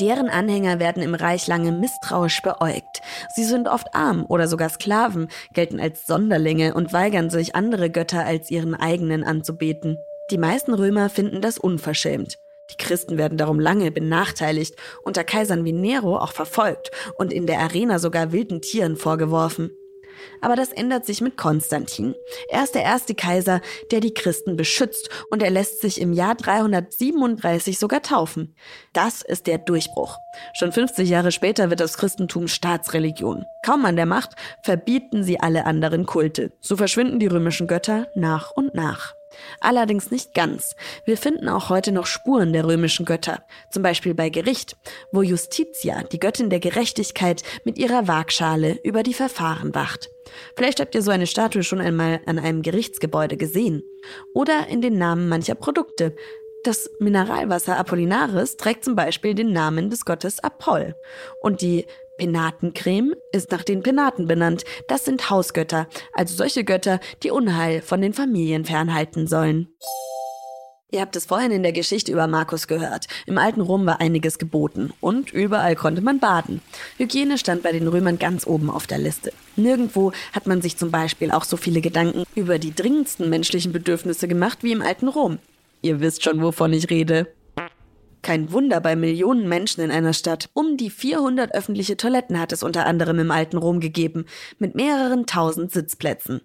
Deren 0.00 0.28
Anhänger 0.28 0.80
werden 0.80 1.00
im 1.00 1.14
Reich 1.14 1.46
lange 1.46 1.70
misstrauisch 1.70 2.42
beäugt. 2.42 3.02
Sie 3.36 3.44
sind 3.44 3.68
oft 3.68 3.94
arm 3.94 4.26
oder 4.28 4.48
sogar 4.48 4.68
Sklaven, 4.68 5.28
gelten 5.52 5.78
als 5.78 6.08
Sonderlinge 6.08 6.74
und 6.74 6.92
weigern 6.92 7.30
sich, 7.30 7.54
andere 7.54 7.88
Götter 7.88 8.24
als 8.24 8.50
ihren 8.50 8.74
eigenen 8.74 9.22
anzubeten. 9.22 9.96
Die 10.32 10.38
meisten 10.38 10.74
Römer 10.74 11.08
finden 11.08 11.40
das 11.40 11.56
unverschämt. 11.56 12.36
Die 12.72 12.82
Christen 12.82 13.16
werden 13.16 13.38
darum 13.38 13.60
lange 13.60 13.92
benachteiligt, 13.92 14.74
unter 15.04 15.22
Kaisern 15.22 15.64
wie 15.64 15.72
Nero 15.72 16.18
auch 16.18 16.32
verfolgt 16.32 16.90
und 17.16 17.32
in 17.32 17.46
der 17.46 17.60
Arena 17.60 18.00
sogar 18.00 18.32
wilden 18.32 18.60
Tieren 18.60 18.96
vorgeworfen. 18.96 19.70
Aber 20.40 20.56
das 20.56 20.72
ändert 20.72 21.06
sich 21.06 21.20
mit 21.20 21.36
Konstantin. 21.36 22.14
Er 22.48 22.64
ist 22.64 22.74
der 22.74 22.82
erste 22.82 23.14
Kaiser, 23.14 23.60
der 23.90 24.00
die 24.00 24.14
Christen 24.14 24.56
beschützt 24.56 25.08
und 25.30 25.42
er 25.42 25.50
lässt 25.50 25.80
sich 25.80 26.00
im 26.00 26.12
Jahr 26.12 26.34
337 26.34 27.78
sogar 27.78 28.02
taufen. 28.02 28.54
Das 28.92 29.22
ist 29.22 29.46
der 29.46 29.58
Durchbruch. 29.58 30.18
Schon 30.54 30.72
50 30.72 31.08
Jahre 31.08 31.32
später 31.32 31.70
wird 31.70 31.80
das 31.80 31.96
Christentum 31.96 32.48
Staatsreligion. 32.48 33.44
Kaum 33.64 33.84
an 33.84 33.96
der 33.96 34.06
Macht 34.06 34.32
verbieten 34.62 35.24
sie 35.24 35.40
alle 35.40 35.64
anderen 35.64 36.06
Kulte. 36.06 36.52
So 36.60 36.76
verschwinden 36.76 37.18
die 37.18 37.26
römischen 37.26 37.66
Götter 37.66 38.08
nach 38.14 38.50
und 38.50 38.74
nach. 38.74 39.14
Allerdings 39.60 40.10
nicht 40.10 40.34
ganz. 40.34 40.76
Wir 41.04 41.16
finden 41.16 41.48
auch 41.48 41.68
heute 41.68 41.92
noch 41.92 42.06
Spuren 42.06 42.52
der 42.52 42.66
römischen 42.66 43.06
Götter, 43.06 43.44
zum 43.70 43.82
Beispiel 43.82 44.14
bei 44.14 44.30
Gericht, 44.30 44.76
wo 45.12 45.22
Justitia, 45.22 46.02
die 46.04 46.18
Göttin 46.18 46.50
der 46.50 46.60
Gerechtigkeit, 46.60 47.42
mit 47.64 47.78
ihrer 47.78 48.08
Waagschale 48.08 48.78
über 48.82 49.02
die 49.02 49.14
Verfahren 49.14 49.74
wacht. 49.74 50.10
Vielleicht 50.56 50.80
habt 50.80 50.94
ihr 50.94 51.02
so 51.02 51.10
eine 51.10 51.26
Statue 51.26 51.62
schon 51.62 51.80
einmal 51.80 52.20
an 52.26 52.38
einem 52.38 52.62
Gerichtsgebäude 52.62 53.36
gesehen. 53.36 53.82
Oder 54.32 54.68
in 54.68 54.80
den 54.80 54.98
Namen 54.98 55.28
mancher 55.28 55.54
Produkte. 55.54 56.14
Das 56.64 56.90
Mineralwasser 56.98 57.76
Apollinaris 57.76 58.56
trägt 58.56 58.84
zum 58.84 58.96
Beispiel 58.96 59.34
den 59.34 59.52
Namen 59.52 59.90
des 59.90 60.06
Gottes 60.06 60.40
Apoll. 60.40 60.94
Und 61.40 61.60
die 61.60 61.86
Penatencreme 62.18 63.14
ist 63.32 63.50
nach 63.50 63.64
den 63.64 63.82
Penaten 63.82 64.26
benannt. 64.26 64.64
Das 64.88 65.04
sind 65.04 65.30
Hausgötter, 65.30 65.88
also 66.12 66.36
solche 66.36 66.64
Götter, 66.64 67.00
die 67.22 67.30
Unheil 67.30 67.82
von 67.82 68.00
den 68.00 68.12
Familien 68.12 68.64
fernhalten 68.64 69.26
sollen. 69.26 69.68
Ihr 70.90 71.00
habt 71.00 71.16
es 71.16 71.24
vorhin 71.24 71.50
in 71.50 71.64
der 71.64 71.72
Geschichte 71.72 72.12
über 72.12 72.28
Markus 72.28 72.68
gehört. 72.68 73.06
Im 73.26 73.36
alten 73.36 73.60
Rom 73.60 73.84
war 73.84 74.00
einiges 74.00 74.38
geboten 74.38 74.92
und 75.00 75.32
überall 75.32 75.74
konnte 75.74 76.02
man 76.02 76.20
baden. 76.20 76.60
Hygiene 76.98 77.36
stand 77.36 77.64
bei 77.64 77.72
den 77.72 77.88
Römern 77.88 78.20
ganz 78.20 78.46
oben 78.46 78.70
auf 78.70 78.86
der 78.86 78.98
Liste. 78.98 79.32
Nirgendwo 79.56 80.12
hat 80.32 80.46
man 80.46 80.62
sich 80.62 80.76
zum 80.76 80.92
Beispiel 80.92 81.32
auch 81.32 81.42
so 81.42 81.56
viele 81.56 81.80
Gedanken 81.80 82.22
über 82.36 82.60
die 82.60 82.72
dringendsten 82.72 83.28
menschlichen 83.28 83.72
Bedürfnisse 83.72 84.28
gemacht 84.28 84.58
wie 84.62 84.70
im 84.70 84.82
alten 84.82 85.08
Rom. 85.08 85.38
Ihr 85.82 85.98
wisst 85.98 86.22
schon, 86.22 86.40
wovon 86.40 86.72
ich 86.72 86.88
rede. 86.90 87.26
Kein 88.24 88.52
Wunder 88.52 88.80
bei 88.80 88.96
Millionen 88.96 89.50
Menschen 89.50 89.82
in 89.82 89.90
einer 89.90 90.14
Stadt. 90.14 90.48
Um 90.54 90.78
die 90.78 90.88
400 90.88 91.54
öffentliche 91.54 91.98
Toiletten 91.98 92.40
hat 92.40 92.52
es 92.52 92.62
unter 92.62 92.86
anderem 92.86 93.18
im 93.18 93.30
alten 93.30 93.58
Rom 93.58 93.80
gegeben, 93.80 94.24
mit 94.58 94.74
mehreren 94.74 95.26
tausend 95.26 95.70
Sitzplätzen. 95.70 96.40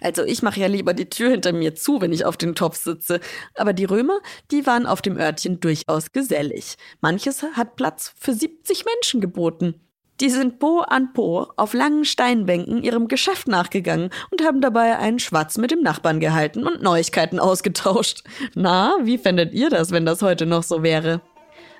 Also 0.00 0.24
ich 0.24 0.42
mache 0.42 0.60
ja 0.60 0.68
lieber 0.68 0.94
die 0.94 1.10
Tür 1.10 1.30
hinter 1.30 1.52
mir 1.52 1.74
zu, 1.74 2.00
wenn 2.00 2.10
ich 2.10 2.24
auf 2.24 2.38
den 2.38 2.54
Topf 2.54 2.78
sitze. 2.78 3.20
Aber 3.54 3.74
die 3.74 3.84
Römer, 3.84 4.18
die 4.50 4.66
waren 4.66 4.86
auf 4.86 5.02
dem 5.02 5.18
Örtchen 5.18 5.60
durchaus 5.60 6.10
gesellig. 6.12 6.76
Manches 7.02 7.42
hat 7.42 7.76
Platz 7.76 8.14
für 8.18 8.32
70 8.32 8.86
Menschen 8.86 9.20
geboten. 9.20 9.74
Die 10.22 10.30
sind 10.30 10.60
Po 10.60 10.82
an 10.82 11.12
Po 11.12 11.48
auf 11.56 11.74
langen 11.74 12.04
Steinbänken 12.04 12.84
ihrem 12.84 13.08
Geschäft 13.08 13.48
nachgegangen 13.48 14.10
und 14.30 14.44
haben 14.44 14.60
dabei 14.60 14.96
einen 14.96 15.18
Schwatz 15.18 15.58
mit 15.58 15.72
dem 15.72 15.82
Nachbarn 15.82 16.20
gehalten 16.20 16.64
und 16.64 16.80
Neuigkeiten 16.80 17.40
ausgetauscht. 17.40 18.22
Na, 18.54 18.94
wie 19.02 19.18
fändet 19.18 19.52
ihr 19.52 19.68
das, 19.68 19.90
wenn 19.90 20.06
das 20.06 20.22
heute 20.22 20.46
noch 20.46 20.62
so 20.62 20.84
wäre? 20.84 21.22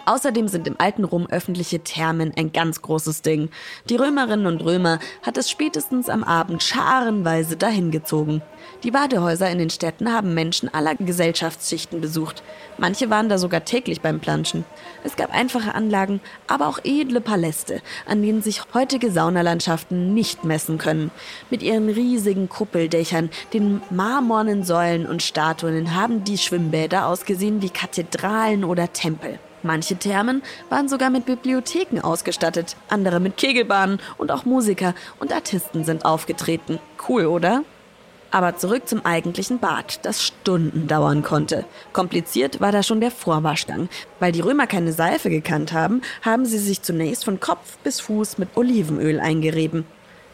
Außerdem 0.05 0.49
sind 0.49 0.67
im 0.67 0.75
alten 0.79 1.05
Rom 1.05 1.27
öffentliche 1.31 1.81
Thermen 1.81 2.33
ein 2.37 2.53
ganz 2.53 2.83
großes 2.83 3.23
Ding. 3.23 3.51
Die 3.89 3.97
Römerinnen 3.97 4.47
und 4.47 4.65
Römer 4.65 4.99
hat 5.23 5.37
es 5.37 5.49
spätestens 5.49 6.09
am 6.09 6.25
Abend 6.25 6.63
scharenweise 6.63 7.57
dahingezogen. 7.57 8.43
Die 8.83 8.91
Badehäuser 8.91 9.49
in 9.51 9.59
den 9.59 9.71
Städten 9.71 10.13
haben 10.13 10.35
Menschen 10.35 10.73
aller 10.75 10.97
Gesellschaftsschichten 10.97 12.01
besucht. 12.01 12.43
Manche 12.79 13.11
waren 13.11 13.29
da 13.29 13.39
sogar 13.39 13.65
täglich 13.65 14.01
beim 14.01 14.19
Planschen. 14.19 14.65
Es 15.05 15.15
gab 15.15 15.33
einfache 15.33 15.75
Anlagen, 15.75 16.21
aber 16.49 16.67
auch 16.67 16.81
edle 16.83 17.21
Paläste, 17.21 17.81
an 18.07 18.23
denen 18.23 18.43
sich 18.43 18.63
heutige 18.75 19.13
Saunalandschaften 19.13 20.15
nicht 20.15 20.45
messen 20.45 20.79
können. 20.79 21.13
Mit 21.49 21.63
ihren 21.63 21.89
riesigen 21.89 22.49
Kuppeldächern, 22.49 23.31
den 23.53 23.83
marmornen 23.91 24.65
Säulen 24.65 25.07
und 25.07 25.23
Statuen 25.23 25.95
haben 25.95 26.25
die 26.25 26.39
Schwimmbäder 26.39 27.07
ausgesehen 27.07 27.63
wie 27.63 27.71
Kathedralen 27.71 28.65
oder 28.65 28.93
Tempel. 28.93 29.39
Manche 29.63 29.97
Thermen 29.97 30.43
waren 30.71 30.89
sogar 30.89 31.11
mit 31.11 31.27
Bibliotheken 31.27 32.01
ausgestattet, 32.01 32.77
andere 32.89 33.21
mit 33.21 33.37
Kegelbahnen 33.37 34.01
und 34.19 34.33
auch 34.33 34.45
Musiker 34.45 34.95
und 35.21 35.33
Artisten 35.33 35.85
sind 35.85 36.05
aufgetreten. 36.05 36.81
Cool, 37.09 37.27
oder? 37.27 37.63
Aber 38.33 38.57
zurück 38.57 38.89
zum 38.89 39.05
eigentlichen 39.05 39.59
Bad, 39.59 40.01
das 40.05 40.25
Stunden 40.25 40.89
dauern 40.89 41.23
konnte. 41.23 41.67
Kompliziert 41.93 42.61
war 42.61 42.73
da 42.73 42.83
schon 42.83 43.01
der 43.01 43.11
Vorwaschgang. 43.11 43.91
Weil 44.21 44.33
die 44.33 44.41
Römer 44.41 44.67
keine 44.67 44.95
Seife 44.95 45.29
gekannt 45.29 45.73
haben, 45.73 46.01
haben 46.23 46.47
sie 46.47 46.59
sich 46.59 46.81
zunächst 46.81 47.27
von 47.27 47.41
Kopf 47.41 47.77
bis 47.85 48.01
Fuß 48.01 48.39
mit 48.39 48.49
Olivenöl 48.57 49.21
eingerieben. 49.21 49.85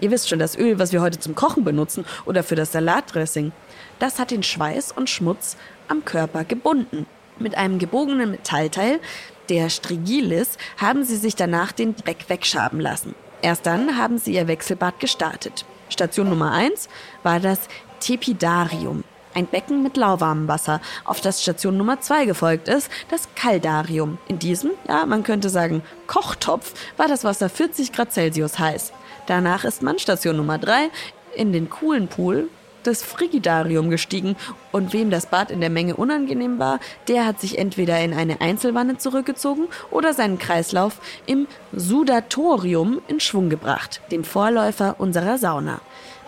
Ihr 0.00 0.12
wisst 0.12 0.28
schon, 0.28 0.38
das 0.38 0.56
Öl, 0.56 0.78
was 0.78 0.92
wir 0.92 1.02
heute 1.02 1.18
zum 1.18 1.34
Kochen 1.34 1.64
benutzen 1.64 2.04
oder 2.24 2.44
für 2.44 2.54
das 2.54 2.70
Salatdressing. 2.70 3.50
Das 3.98 4.20
hat 4.20 4.30
den 4.30 4.44
Schweiß 4.44 4.92
und 4.92 5.10
Schmutz 5.10 5.56
am 5.88 6.04
Körper 6.04 6.44
gebunden. 6.44 7.06
Mit 7.38 7.57
einem 7.57 7.79
gebogenen 7.79 8.31
Metallteil, 8.31 9.01
der 9.48 9.70
Strigilis, 9.70 10.59
haben 10.77 11.05
sie 11.05 11.16
sich 11.16 11.37
danach 11.37 11.72
den 11.72 11.94
Dreck 11.96 12.29
wegschaben 12.29 12.81
lassen. 12.81 13.14
Erst 13.42 13.66
dann 13.66 13.96
haben 13.96 14.18
sie 14.18 14.35
ihr 14.35 14.48
Wechselbad 14.48 14.98
gestartet. 15.01 15.64
Station 15.88 16.29
Nummer 16.29 16.53
eins 16.53 16.88
war 17.22 17.40
das 17.40 17.61
Tepidarium, 18.01 19.05
ein 19.35 19.46
Becken 19.46 19.83
mit 19.83 19.96
lauwarmem 19.96 20.48
Wasser, 20.48 20.81
auf 21.05 21.20
das 21.20 21.42
Station 21.42 21.77
Nummer 21.77 22.01
zwei 22.01 22.24
gefolgt 22.24 22.68
ist, 22.68 22.90
das 23.11 23.29
Kaldarium. 23.35 24.18
In 24.27 24.38
diesem, 24.38 24.72
ja, 24.88 25.07
man 25.07 25.22
könnte 25.22 25.48
sagen, 25.48 25.83
Kochtopf, 26.07 26.74
war 26.96 27.09
das 27.09 27.24
Wasser 27.24 27.48
40 27.48 27.92
Grad 27.92 28.12
Celsius 28.12 28.59
heiß. 28.59 28.92
Danach 29.27 29.64
ist 29.64 29.83
man 29.83 29.98
Station 29.98 30.37
Nummer 30.37 30.59
drei 30.59 30.90
in 31.37 31.53
den 31.53 31.70
coolen 31.70 32.09
Pool 32.09 32.48
das 32.82 33.02
Frigidarium 33.02 33.90
gestiegen 33.90 34.36
und 34.72 34.92
wem 34.92 35.10
das 35.10 35.26
Bad 35.26 35.50
in 35.50 35.60
der 35.60 35.70
Menge 35.70 35.96
unangenehm 35.96 36.58
war, 36.58 36.80
der 37.08 37.26
hat 37.26 37.40
sich 37.40 37.58
entweder 37.58 38.00
in 38.00 38.14
eine 38.14 38.40
Einzelwanne 38.40 38.98
zurückgezogen 38.98 39.68
oder 39.90 40.14
seinen 40.14 40.38
Kreislauf 40.38 41.00
im 41.26 41.46
Sudatorium 41.72 43.00
in 43.08 43.20
Schwung 43.20 43.50
gebracht, 43.50 44.00
dem 44.10 44.24
Vorläufer 44.24 44.96
unserer 44.98 45.38
Sauna. 45.38 45.80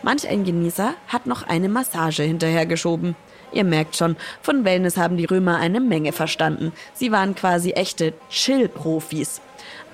Manch 0.03 0.27
ein 0.29 0.45
Genießer 0.45 0.95
hat 1.09 1.27
noch 1.27 1.47
eine 1.47 1.69
Massage 1.69 2.23
hinterhergeschoben. 2.23 3.17
Ihr 3.53 3.65
merkt 3.65 3.97
schon, 3.97 4.17
von 4.43 4.65
Wellness 4.65 4.97
haben 4.97 5.17
die 5.17 5.25
Römer 5.25 5.57
eine 5.59 5.81
Menge 5.81 6.13
verstanden. 6.13 6.73
Sie 6.95 7.11
waren 7.13 7.35
quasi 7.35 7.73
echte 7.73 8.15
Chill-Profis. 8.31 9.41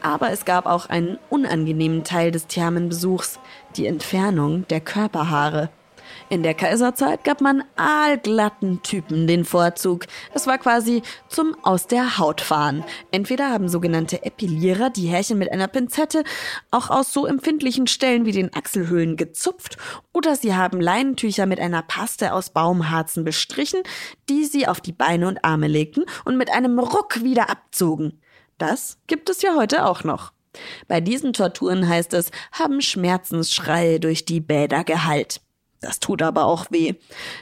Aber 0.03 0.31
es 0.31 0.45
gab 0.45 0.67
auch 0.67 0.89
einen 0.89 1.19
unangenehmen 1.31 2.05
Teil 2.05 2.31
des 2.31 2.47
Thermenbesuchs, 2.47 3.41
die 3.77 3.87
Entfernung 3.87 4.69
der 4.69 4.81
Körperhaare. 4.81 5.71
In 6.29 6.43
der 6.43 6.55
Kaiserzeit 6.55 7.23
gab 7.23 7.41
man 7.41 7.63
aalglatten 7.77 8.83
Typen 8.83 9.29
den 9.29 9.45
Vorzug. 9.45 10.07
Es 10.35 10.49
war 10.49 10.59
quasi 10.59 11.03
zum 11.29 11.57
Aus 11.63 11.87
der 11.87 12.19
Haut 12.19 12.41
fahren. 12.41 12.83
Entweder 13.13 13.51
haben 13.51 13.69
sogenannte 13.69 14.25
Epilierer 14.25 14.91
die 14.91 15.07
Härchen 15.07 15.39
mit 15.39 15.53
einer 15.53 15.69
Pinzette 15.69 16.25
auch 16.73 16.91
aus 16.91 17.13
so 17.13 17.27
empfindlichen 17.27 17.87
Stellen 17.87 18.27
wie 18.27 18.33
den 18.33 18.53
Achselhöhlen 18.53 19.17
gezupft, 19.17 19.77
oder 20.13 20.35
sie 20.35 20.53
haben 20.53 20.81
Leinentücher 20.81 21.47
mit 21.47 21.61
einer 21.61 21.83
Paste 21.83 22.33
aus 22.33 22.51
Baumharzen 22.51 23.23
bestrichen, 23.23 23.83
die 24.29 24.47
sie 24.47 24.67
auf 24.67 24.81
die 24.81 24.93
Beine 24.93 25.29
und 25.29 25.45
Arme 25.45 25.69
legten 25.69 26.07
und 26.25 26.37
mit 26.37 26.53
einem 26.53 26.81
Ruck 26.81 27.23
wieder 27.23 27.51
abzogen. 27.51 28.21
Das 28.59 28.99
gibt 29.07 29.31
es 29.31 29.43
ja 29.43 29.55
heute 29.55 29.87
auch 29.87 30.03
noch. 30.03 30.33
Bei 30.89 31.01
diesen 31.01 31.33
Torturen 31.35 31.89
heißt 31.89 32.15
es, 32.15 32.33
haben 32.51 32.81
Schmerzensschreie 32.81 34.01
durch 34.01 34.25
die 34.25 34.41
Bäder 34.41 34.83
geheilt. 34.83 35.41
Das 35.81 36.01
tut 36.01 36.23
aber 36.23 36.45
auch 36.45 36.67
weh. 36.71 36.95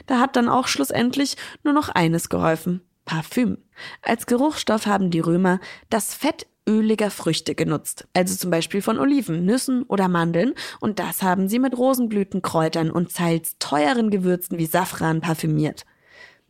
Da 0.07 0.19
hat 0.19 0.35
dann 0.35 0.49
auch 0.49 0.67
schlussendlich 0.67 1.37
nur 1.63 1.73
noch 1.73 1.89
eines 1.89 2.29
geholfen. 2.29 2.81
Parfüm. 3.05 3.59
Als 4.01 4.25
Geruchsstoff 4.25 4.87
haben 4.87 5.11
die 5.11 5.19
Römer 5.19 5.59
das 5.89 6.13
Fett 6.13 6.47
öliger 6.67 7.11
Früchte 7.11 7.53
genutzt, 7.53 8.07
also 8.13 8.35
zum 8.35 8.49
Beispiel 8.49 8.81
von 8.81 8.97
Oliven, 8.97 9.45
Nüssen 9.45 9.83
oder 9.83 10.07
Mandeln, 10.07 10.53
und 10.79 10.97
das 10.97 11.21
haben 11.21 11.47
sie 11.47 11.59
mit 11.59 11.77
Rosenblüten, 11.77 12.41
Kräutern 12.41 12.89
und 12.89 13.15
teils 13.15 13.57
teuren 13.59 14.09
Gewürzen 14.09 14.57
wie 14.57 14.65
Safran 14.65 15.21
parfümiert. 15.21 15.85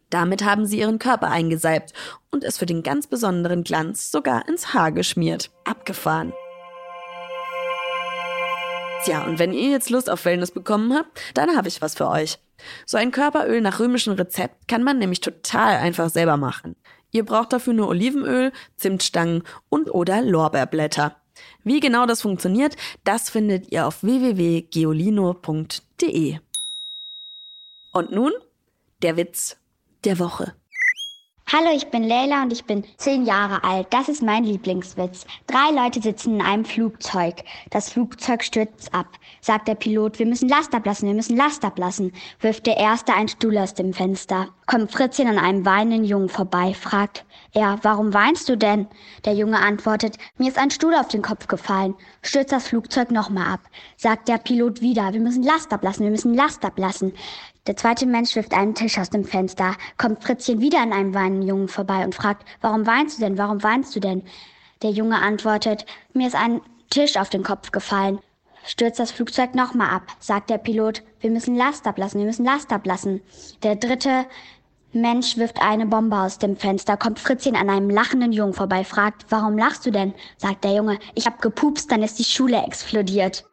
Damit 0.10 0.46
haben 0.46 0.66
sie 0.66 0.80
ihren 0.80 1.00
Körper 1.00 1.30
eingesalbt 1.30 1.92
und 2.32 2.44
es 2.44 2.58
für 2.58 2.66
den 2.66 2.84
ganz 2.84 3.08
besonderen 3.08 3.64
Glanz 3.64 4.12
sogar 4.12 4.48
ins 4.48 4.74
Haar 4.74 4.92
geschmiert. 4.92 5.52
Abgefahren. 5.66 6.32
Tja, 9.06 9.24
und 9.24 9.38
wenn 9.38 9.54
ihr 9.54 9.70
jetzt 9.70 9.92
Lust 9.92 10.10
auf 10.10 10.26
Wellness 10.26 10.50
bekommen 10.50 10.92
habt, 10.92 11.22
dann 11.36 11.56
habe 11.56 11.68
ich 11.68 11.80
was 11.80 11.94
für 11.94 12.10
euch. 12.10 12.40
So 12.88 12.98
ein 12.98 13.12
Körperöl 13.12 13.62
nach 13.62 13.80
römischem 13.80 14.14
Rezept 14.14 14.68
kann 14.68 14.82
man 14.82 14.98
nämlich 14.98 15.22
total 15.22 15.78
einfach 15.78 16.10
selber 16.10 16.38
machen. 16.38 16.76
Ihr 17.12 17.24
braucht 17.24 17.54
dafür 17.54 17.74
nur 17.74 17.88
Olivenöl, 17.88 18.52
Zimtstangen 18.78 19.44
und 19.70 19.94
oder 19.94 20.24
Lorbeerblätter. 20.24 21.16
Wie 21.64 21.80
genau 21.80 22.08
das 22.08 22.24
funktioniert, 22.24 22.78
das 23.04 23.30
findet 23.30 23.72
ihr 23.72 23.86
auf 23.86 24.02
www.geolino.de. 24.02 26.40
Und 27.94 28.12
nun 28.12 28.32
der 29.04 29.18
Witz 29.18 29.58
der 30.04 30.18
Woche. 30.18 30.56
Hallo, 31.54 31.70
ich 31.76 31.86
bin 31.92 32.04
Leila 32.04 32.42
und 32.42 32.52
ich 32.52 32.66
bin 32.66 32.84
zehn 32.98 33.24
Jahre 33.24 33.64
alt. 33.64 33.86
Das 33.92 34.10
ist 34.10 34.24
mein 34.24 34.46
Lieblingswitz. 34.46 35.28
Drei 35.46 35.70
Leute 35.80 36.02
sitzen 36.02 36.40
in 36.40 36.42
einem 36.42 36.66
Flugzeug. 36.66 37.44
Das 37.70 37.92
Flugzeug 37.92 38.44
stürzt 38.44 38.92
ab. 38.96 39.06
Sagt 39.42 39.68
der 39.68 39.76
Pilot, 39.76 40.18
wir 40.18 40.26
müssen 40.26 40.50
Last 40.50 40.74
ablassen, 40.74 41.08
wir 41.08 41.14
müssen 41.14 41.38
Last 41.38 41.64
ablassen. 41.64 42.14
Wirft 42.40 42.66
der 42.66 42.78
Erste 42.78 43.14
einen 43.14 43.28
Stuhl 43.28 43.60
aus 43.60 43.76
dem 43.76 43.94
Fenster. 43.94 44.50
Kommt 44.68 44.92
Fritzchen 44.92 45.28
an 45.28 45.38
einem 45.38 45.64
weinenden 45.64 46.06
Jungen 46.06 46.28
vorbei, 46.28 46.74
fragt 46.74 47.24
er, 47.54 47.78
warum 47.84 48.16
weinst 48.16 48.50
du 48.50 48.58
denn? 48.58 48.88
Der 49.24 49.34
Junge 49.34 49.60
antwortet, 49.60 50.18
mir 50.38 50.50
ist 50.50 50.58
ein 50.58 50.72
Stuhl 50.72 50.96
auf 50.96 51.08
den 51.08 51.22
Kopf 51.22 51.48
gefallen. 51.48 51.94
Stürzt 52.24 52.52
das 52.52 52.68
Flugzeug 52.68 53.12
nochmal 53.12 53.54
ab. 53.54 53.60
Sagt 53.96 54.28
der 54.28 54.40
Pilot 54.40 54.82
wieder, 54.82 55.14
wir 55.14 55.22
müssen 55.22 55.44
Last 55.44 55.72
ablassen, 55.72 56.04
wir 56.04 56.12
müssen 56.12 56.34
Last 56.34 56.66
ablassen. 56.66 57.14
Der 57.68 57.78
zweite 57.78 58.08
Mensch 58.08 58.36
wirft 58.36 58.54
einen 58.54 58.74
Tisch 58.74 58.98
aus 58.98 59.12
dem 59.12 59.24
Fenster, 59.24 59.76
kommt 59.98 60.24
Fritzchen 60.24 60.62
wieder 60.62 60.82
an 60.82 60.94
einem 60.94 61.14
weinenden 61.14 61.48
Jungen 61.48 61.68
vorbei 61.68 62.04
und 62.04 62.16
fragt, 62.16 62.44
warum 62.62 62.88
weinst 62.88 63.18
du 63.18 63.24
denn, 63.24 63.38
warum 63.38 63.62
weinst 63.62 63.96
du 63.96 64.00
denn? 64.00 64.24
Der 64.82 64.90
Junge 64.90 65.22
antwortet, 65.22 65.86
mir 66.14 66.28
ist 66.28 66.36
ein 66.36 66.60
Tisch 66.90 67.18
auf 67.18 67.30
den 67.30 67.44
Kopf 67.44 67.72
gefallen. 67.72 68.20
Stürzt 68.68 69.00
das 69.00 69.12
Flugzeug 69.12 69.54
nochmal 69.54 69.92
ab, 69.92 70.08
sagt 70.20 70.50
der 70.50 70.58
Pilot, 70.58 71.04
wir 71.20 71.30
müssen 71.30 71.56
Last 71.56 71.86
ablassen, 71.86 72.20
wir 72.20 72.26
müssen 72.26 72.46
Last 72.46 72.74
ablassen. 72.74 73.22
Der 73.62 73.76
dritte 73.76 74.26
Mensch 74.96 75.38
wirft 75.38 75.62
eine 75.62 75.86
Bombe 75.86 76.18
aus 76.18 76.40
dem 76.40 76.56
Fenster, 76.56 76.98
kommt 76.98 77.20
Fritzchen 77.20 77.56
an 77.56 77.70
einem 77.70 77.90
lachenden 77.90 78.32
Jungen 78.32 78.54
vorbei, 78.54 78.84
fragt, 78.84 79.26
warum 79.30 79.58
lachst 79.58 79.86
du 79.86 79.92
denn? 79.92 80.14
Sagt 80.38 80.64
der 80.64 80.74
Junge, 80.74 81.00
ich 81.14 81.26
hab 81.26 81.42
gepupst, 81.42 81.92
dann 81.92 82.02
ist 82.02 82.18
die 82.18 82.24
Schule 82.24 82.64
explodiert. 82.64 83.46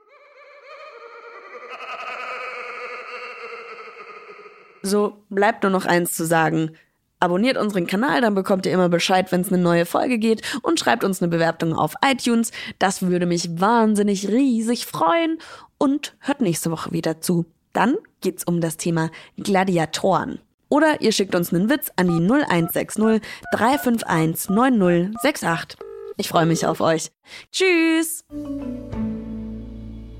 So 4.82 5.18
bleibt 5.30 5.62
nur 5.62 5.70
noch 5.70 5.86
eins 5.86 6.14
zu 6.14 6.26
sagen. 6.26 6.76
Abonniert 7.20 7.56
unseren 7.56 7.86
Kanal, 7.86 8.20
dann 8.20 8.34
bekommt 8.34 8.66
ihr 8.66 8.72
immer 8.72 8.88
Bescheid, 8.88 9.30
wenn 9.30 9.42
es 9.42 9.52
eine 9.52 9.62
neue 9.62 9.86
Folge 9.86 10.18
geht 10.18 10.42
und 10.62 10.80
schreibt 10.80 11.04
uns 11.04 11.22
eine 11.22 11.28
Bewertung 11.28 11.72
auf 11.72 11.94
iTunes. 12.04 12.50
Das 12.80 13.02
würde 13.02 13.26
mich 13.26 13.60
wahnsinnig 13.60 14.28
riesig 14.28 14.86
freuen 14.86 15.38
und 15.78 16.16
hört 16.18 16.40
nächste 16.40 16.72
Woche 16.72 16.90
wieder 16.90 17.20
zu. 17.20 17.46
Dann 17.72 17.96
geht's 18.20 18.42
um 18.42 18.60
das 18.60 18.76
Thema 18.76 19.10
Gladiatoren. 19.36 20.40
Oder 20.72 21.02
ihr 21.02 21.12
schickt 21.12 21.34
uns 21.34 21.52
einen 21.52 21.68
Witz 21.68 21.92
an 21.96 22.06
die 22.06 22.26
0160 22.26 23.20
351 23.52 24.48
9068. 24.48 25.78
Ich 26.16 26.28
freue 26.28 26.46
mich 26.46 26.64
auf 26.64 26.80
euch. 26.80 27.12
Tschüss! 27.50 28.24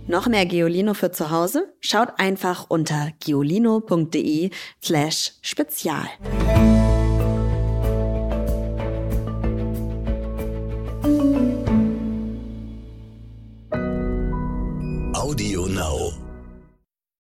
Noch 0.06 0.26
mehr 0.26 0.44
Geolino 0.44 0.92
für 0.92 1.10
zu 1.10 1.30
Hause? 1.30 1.72
Schaut 1.80 2.20
einfach 2.20 2.66
unter 2.68 3.12
geolino.de 3.24 4.50
slash 4.82 5.32
spezial. 5.40 6.10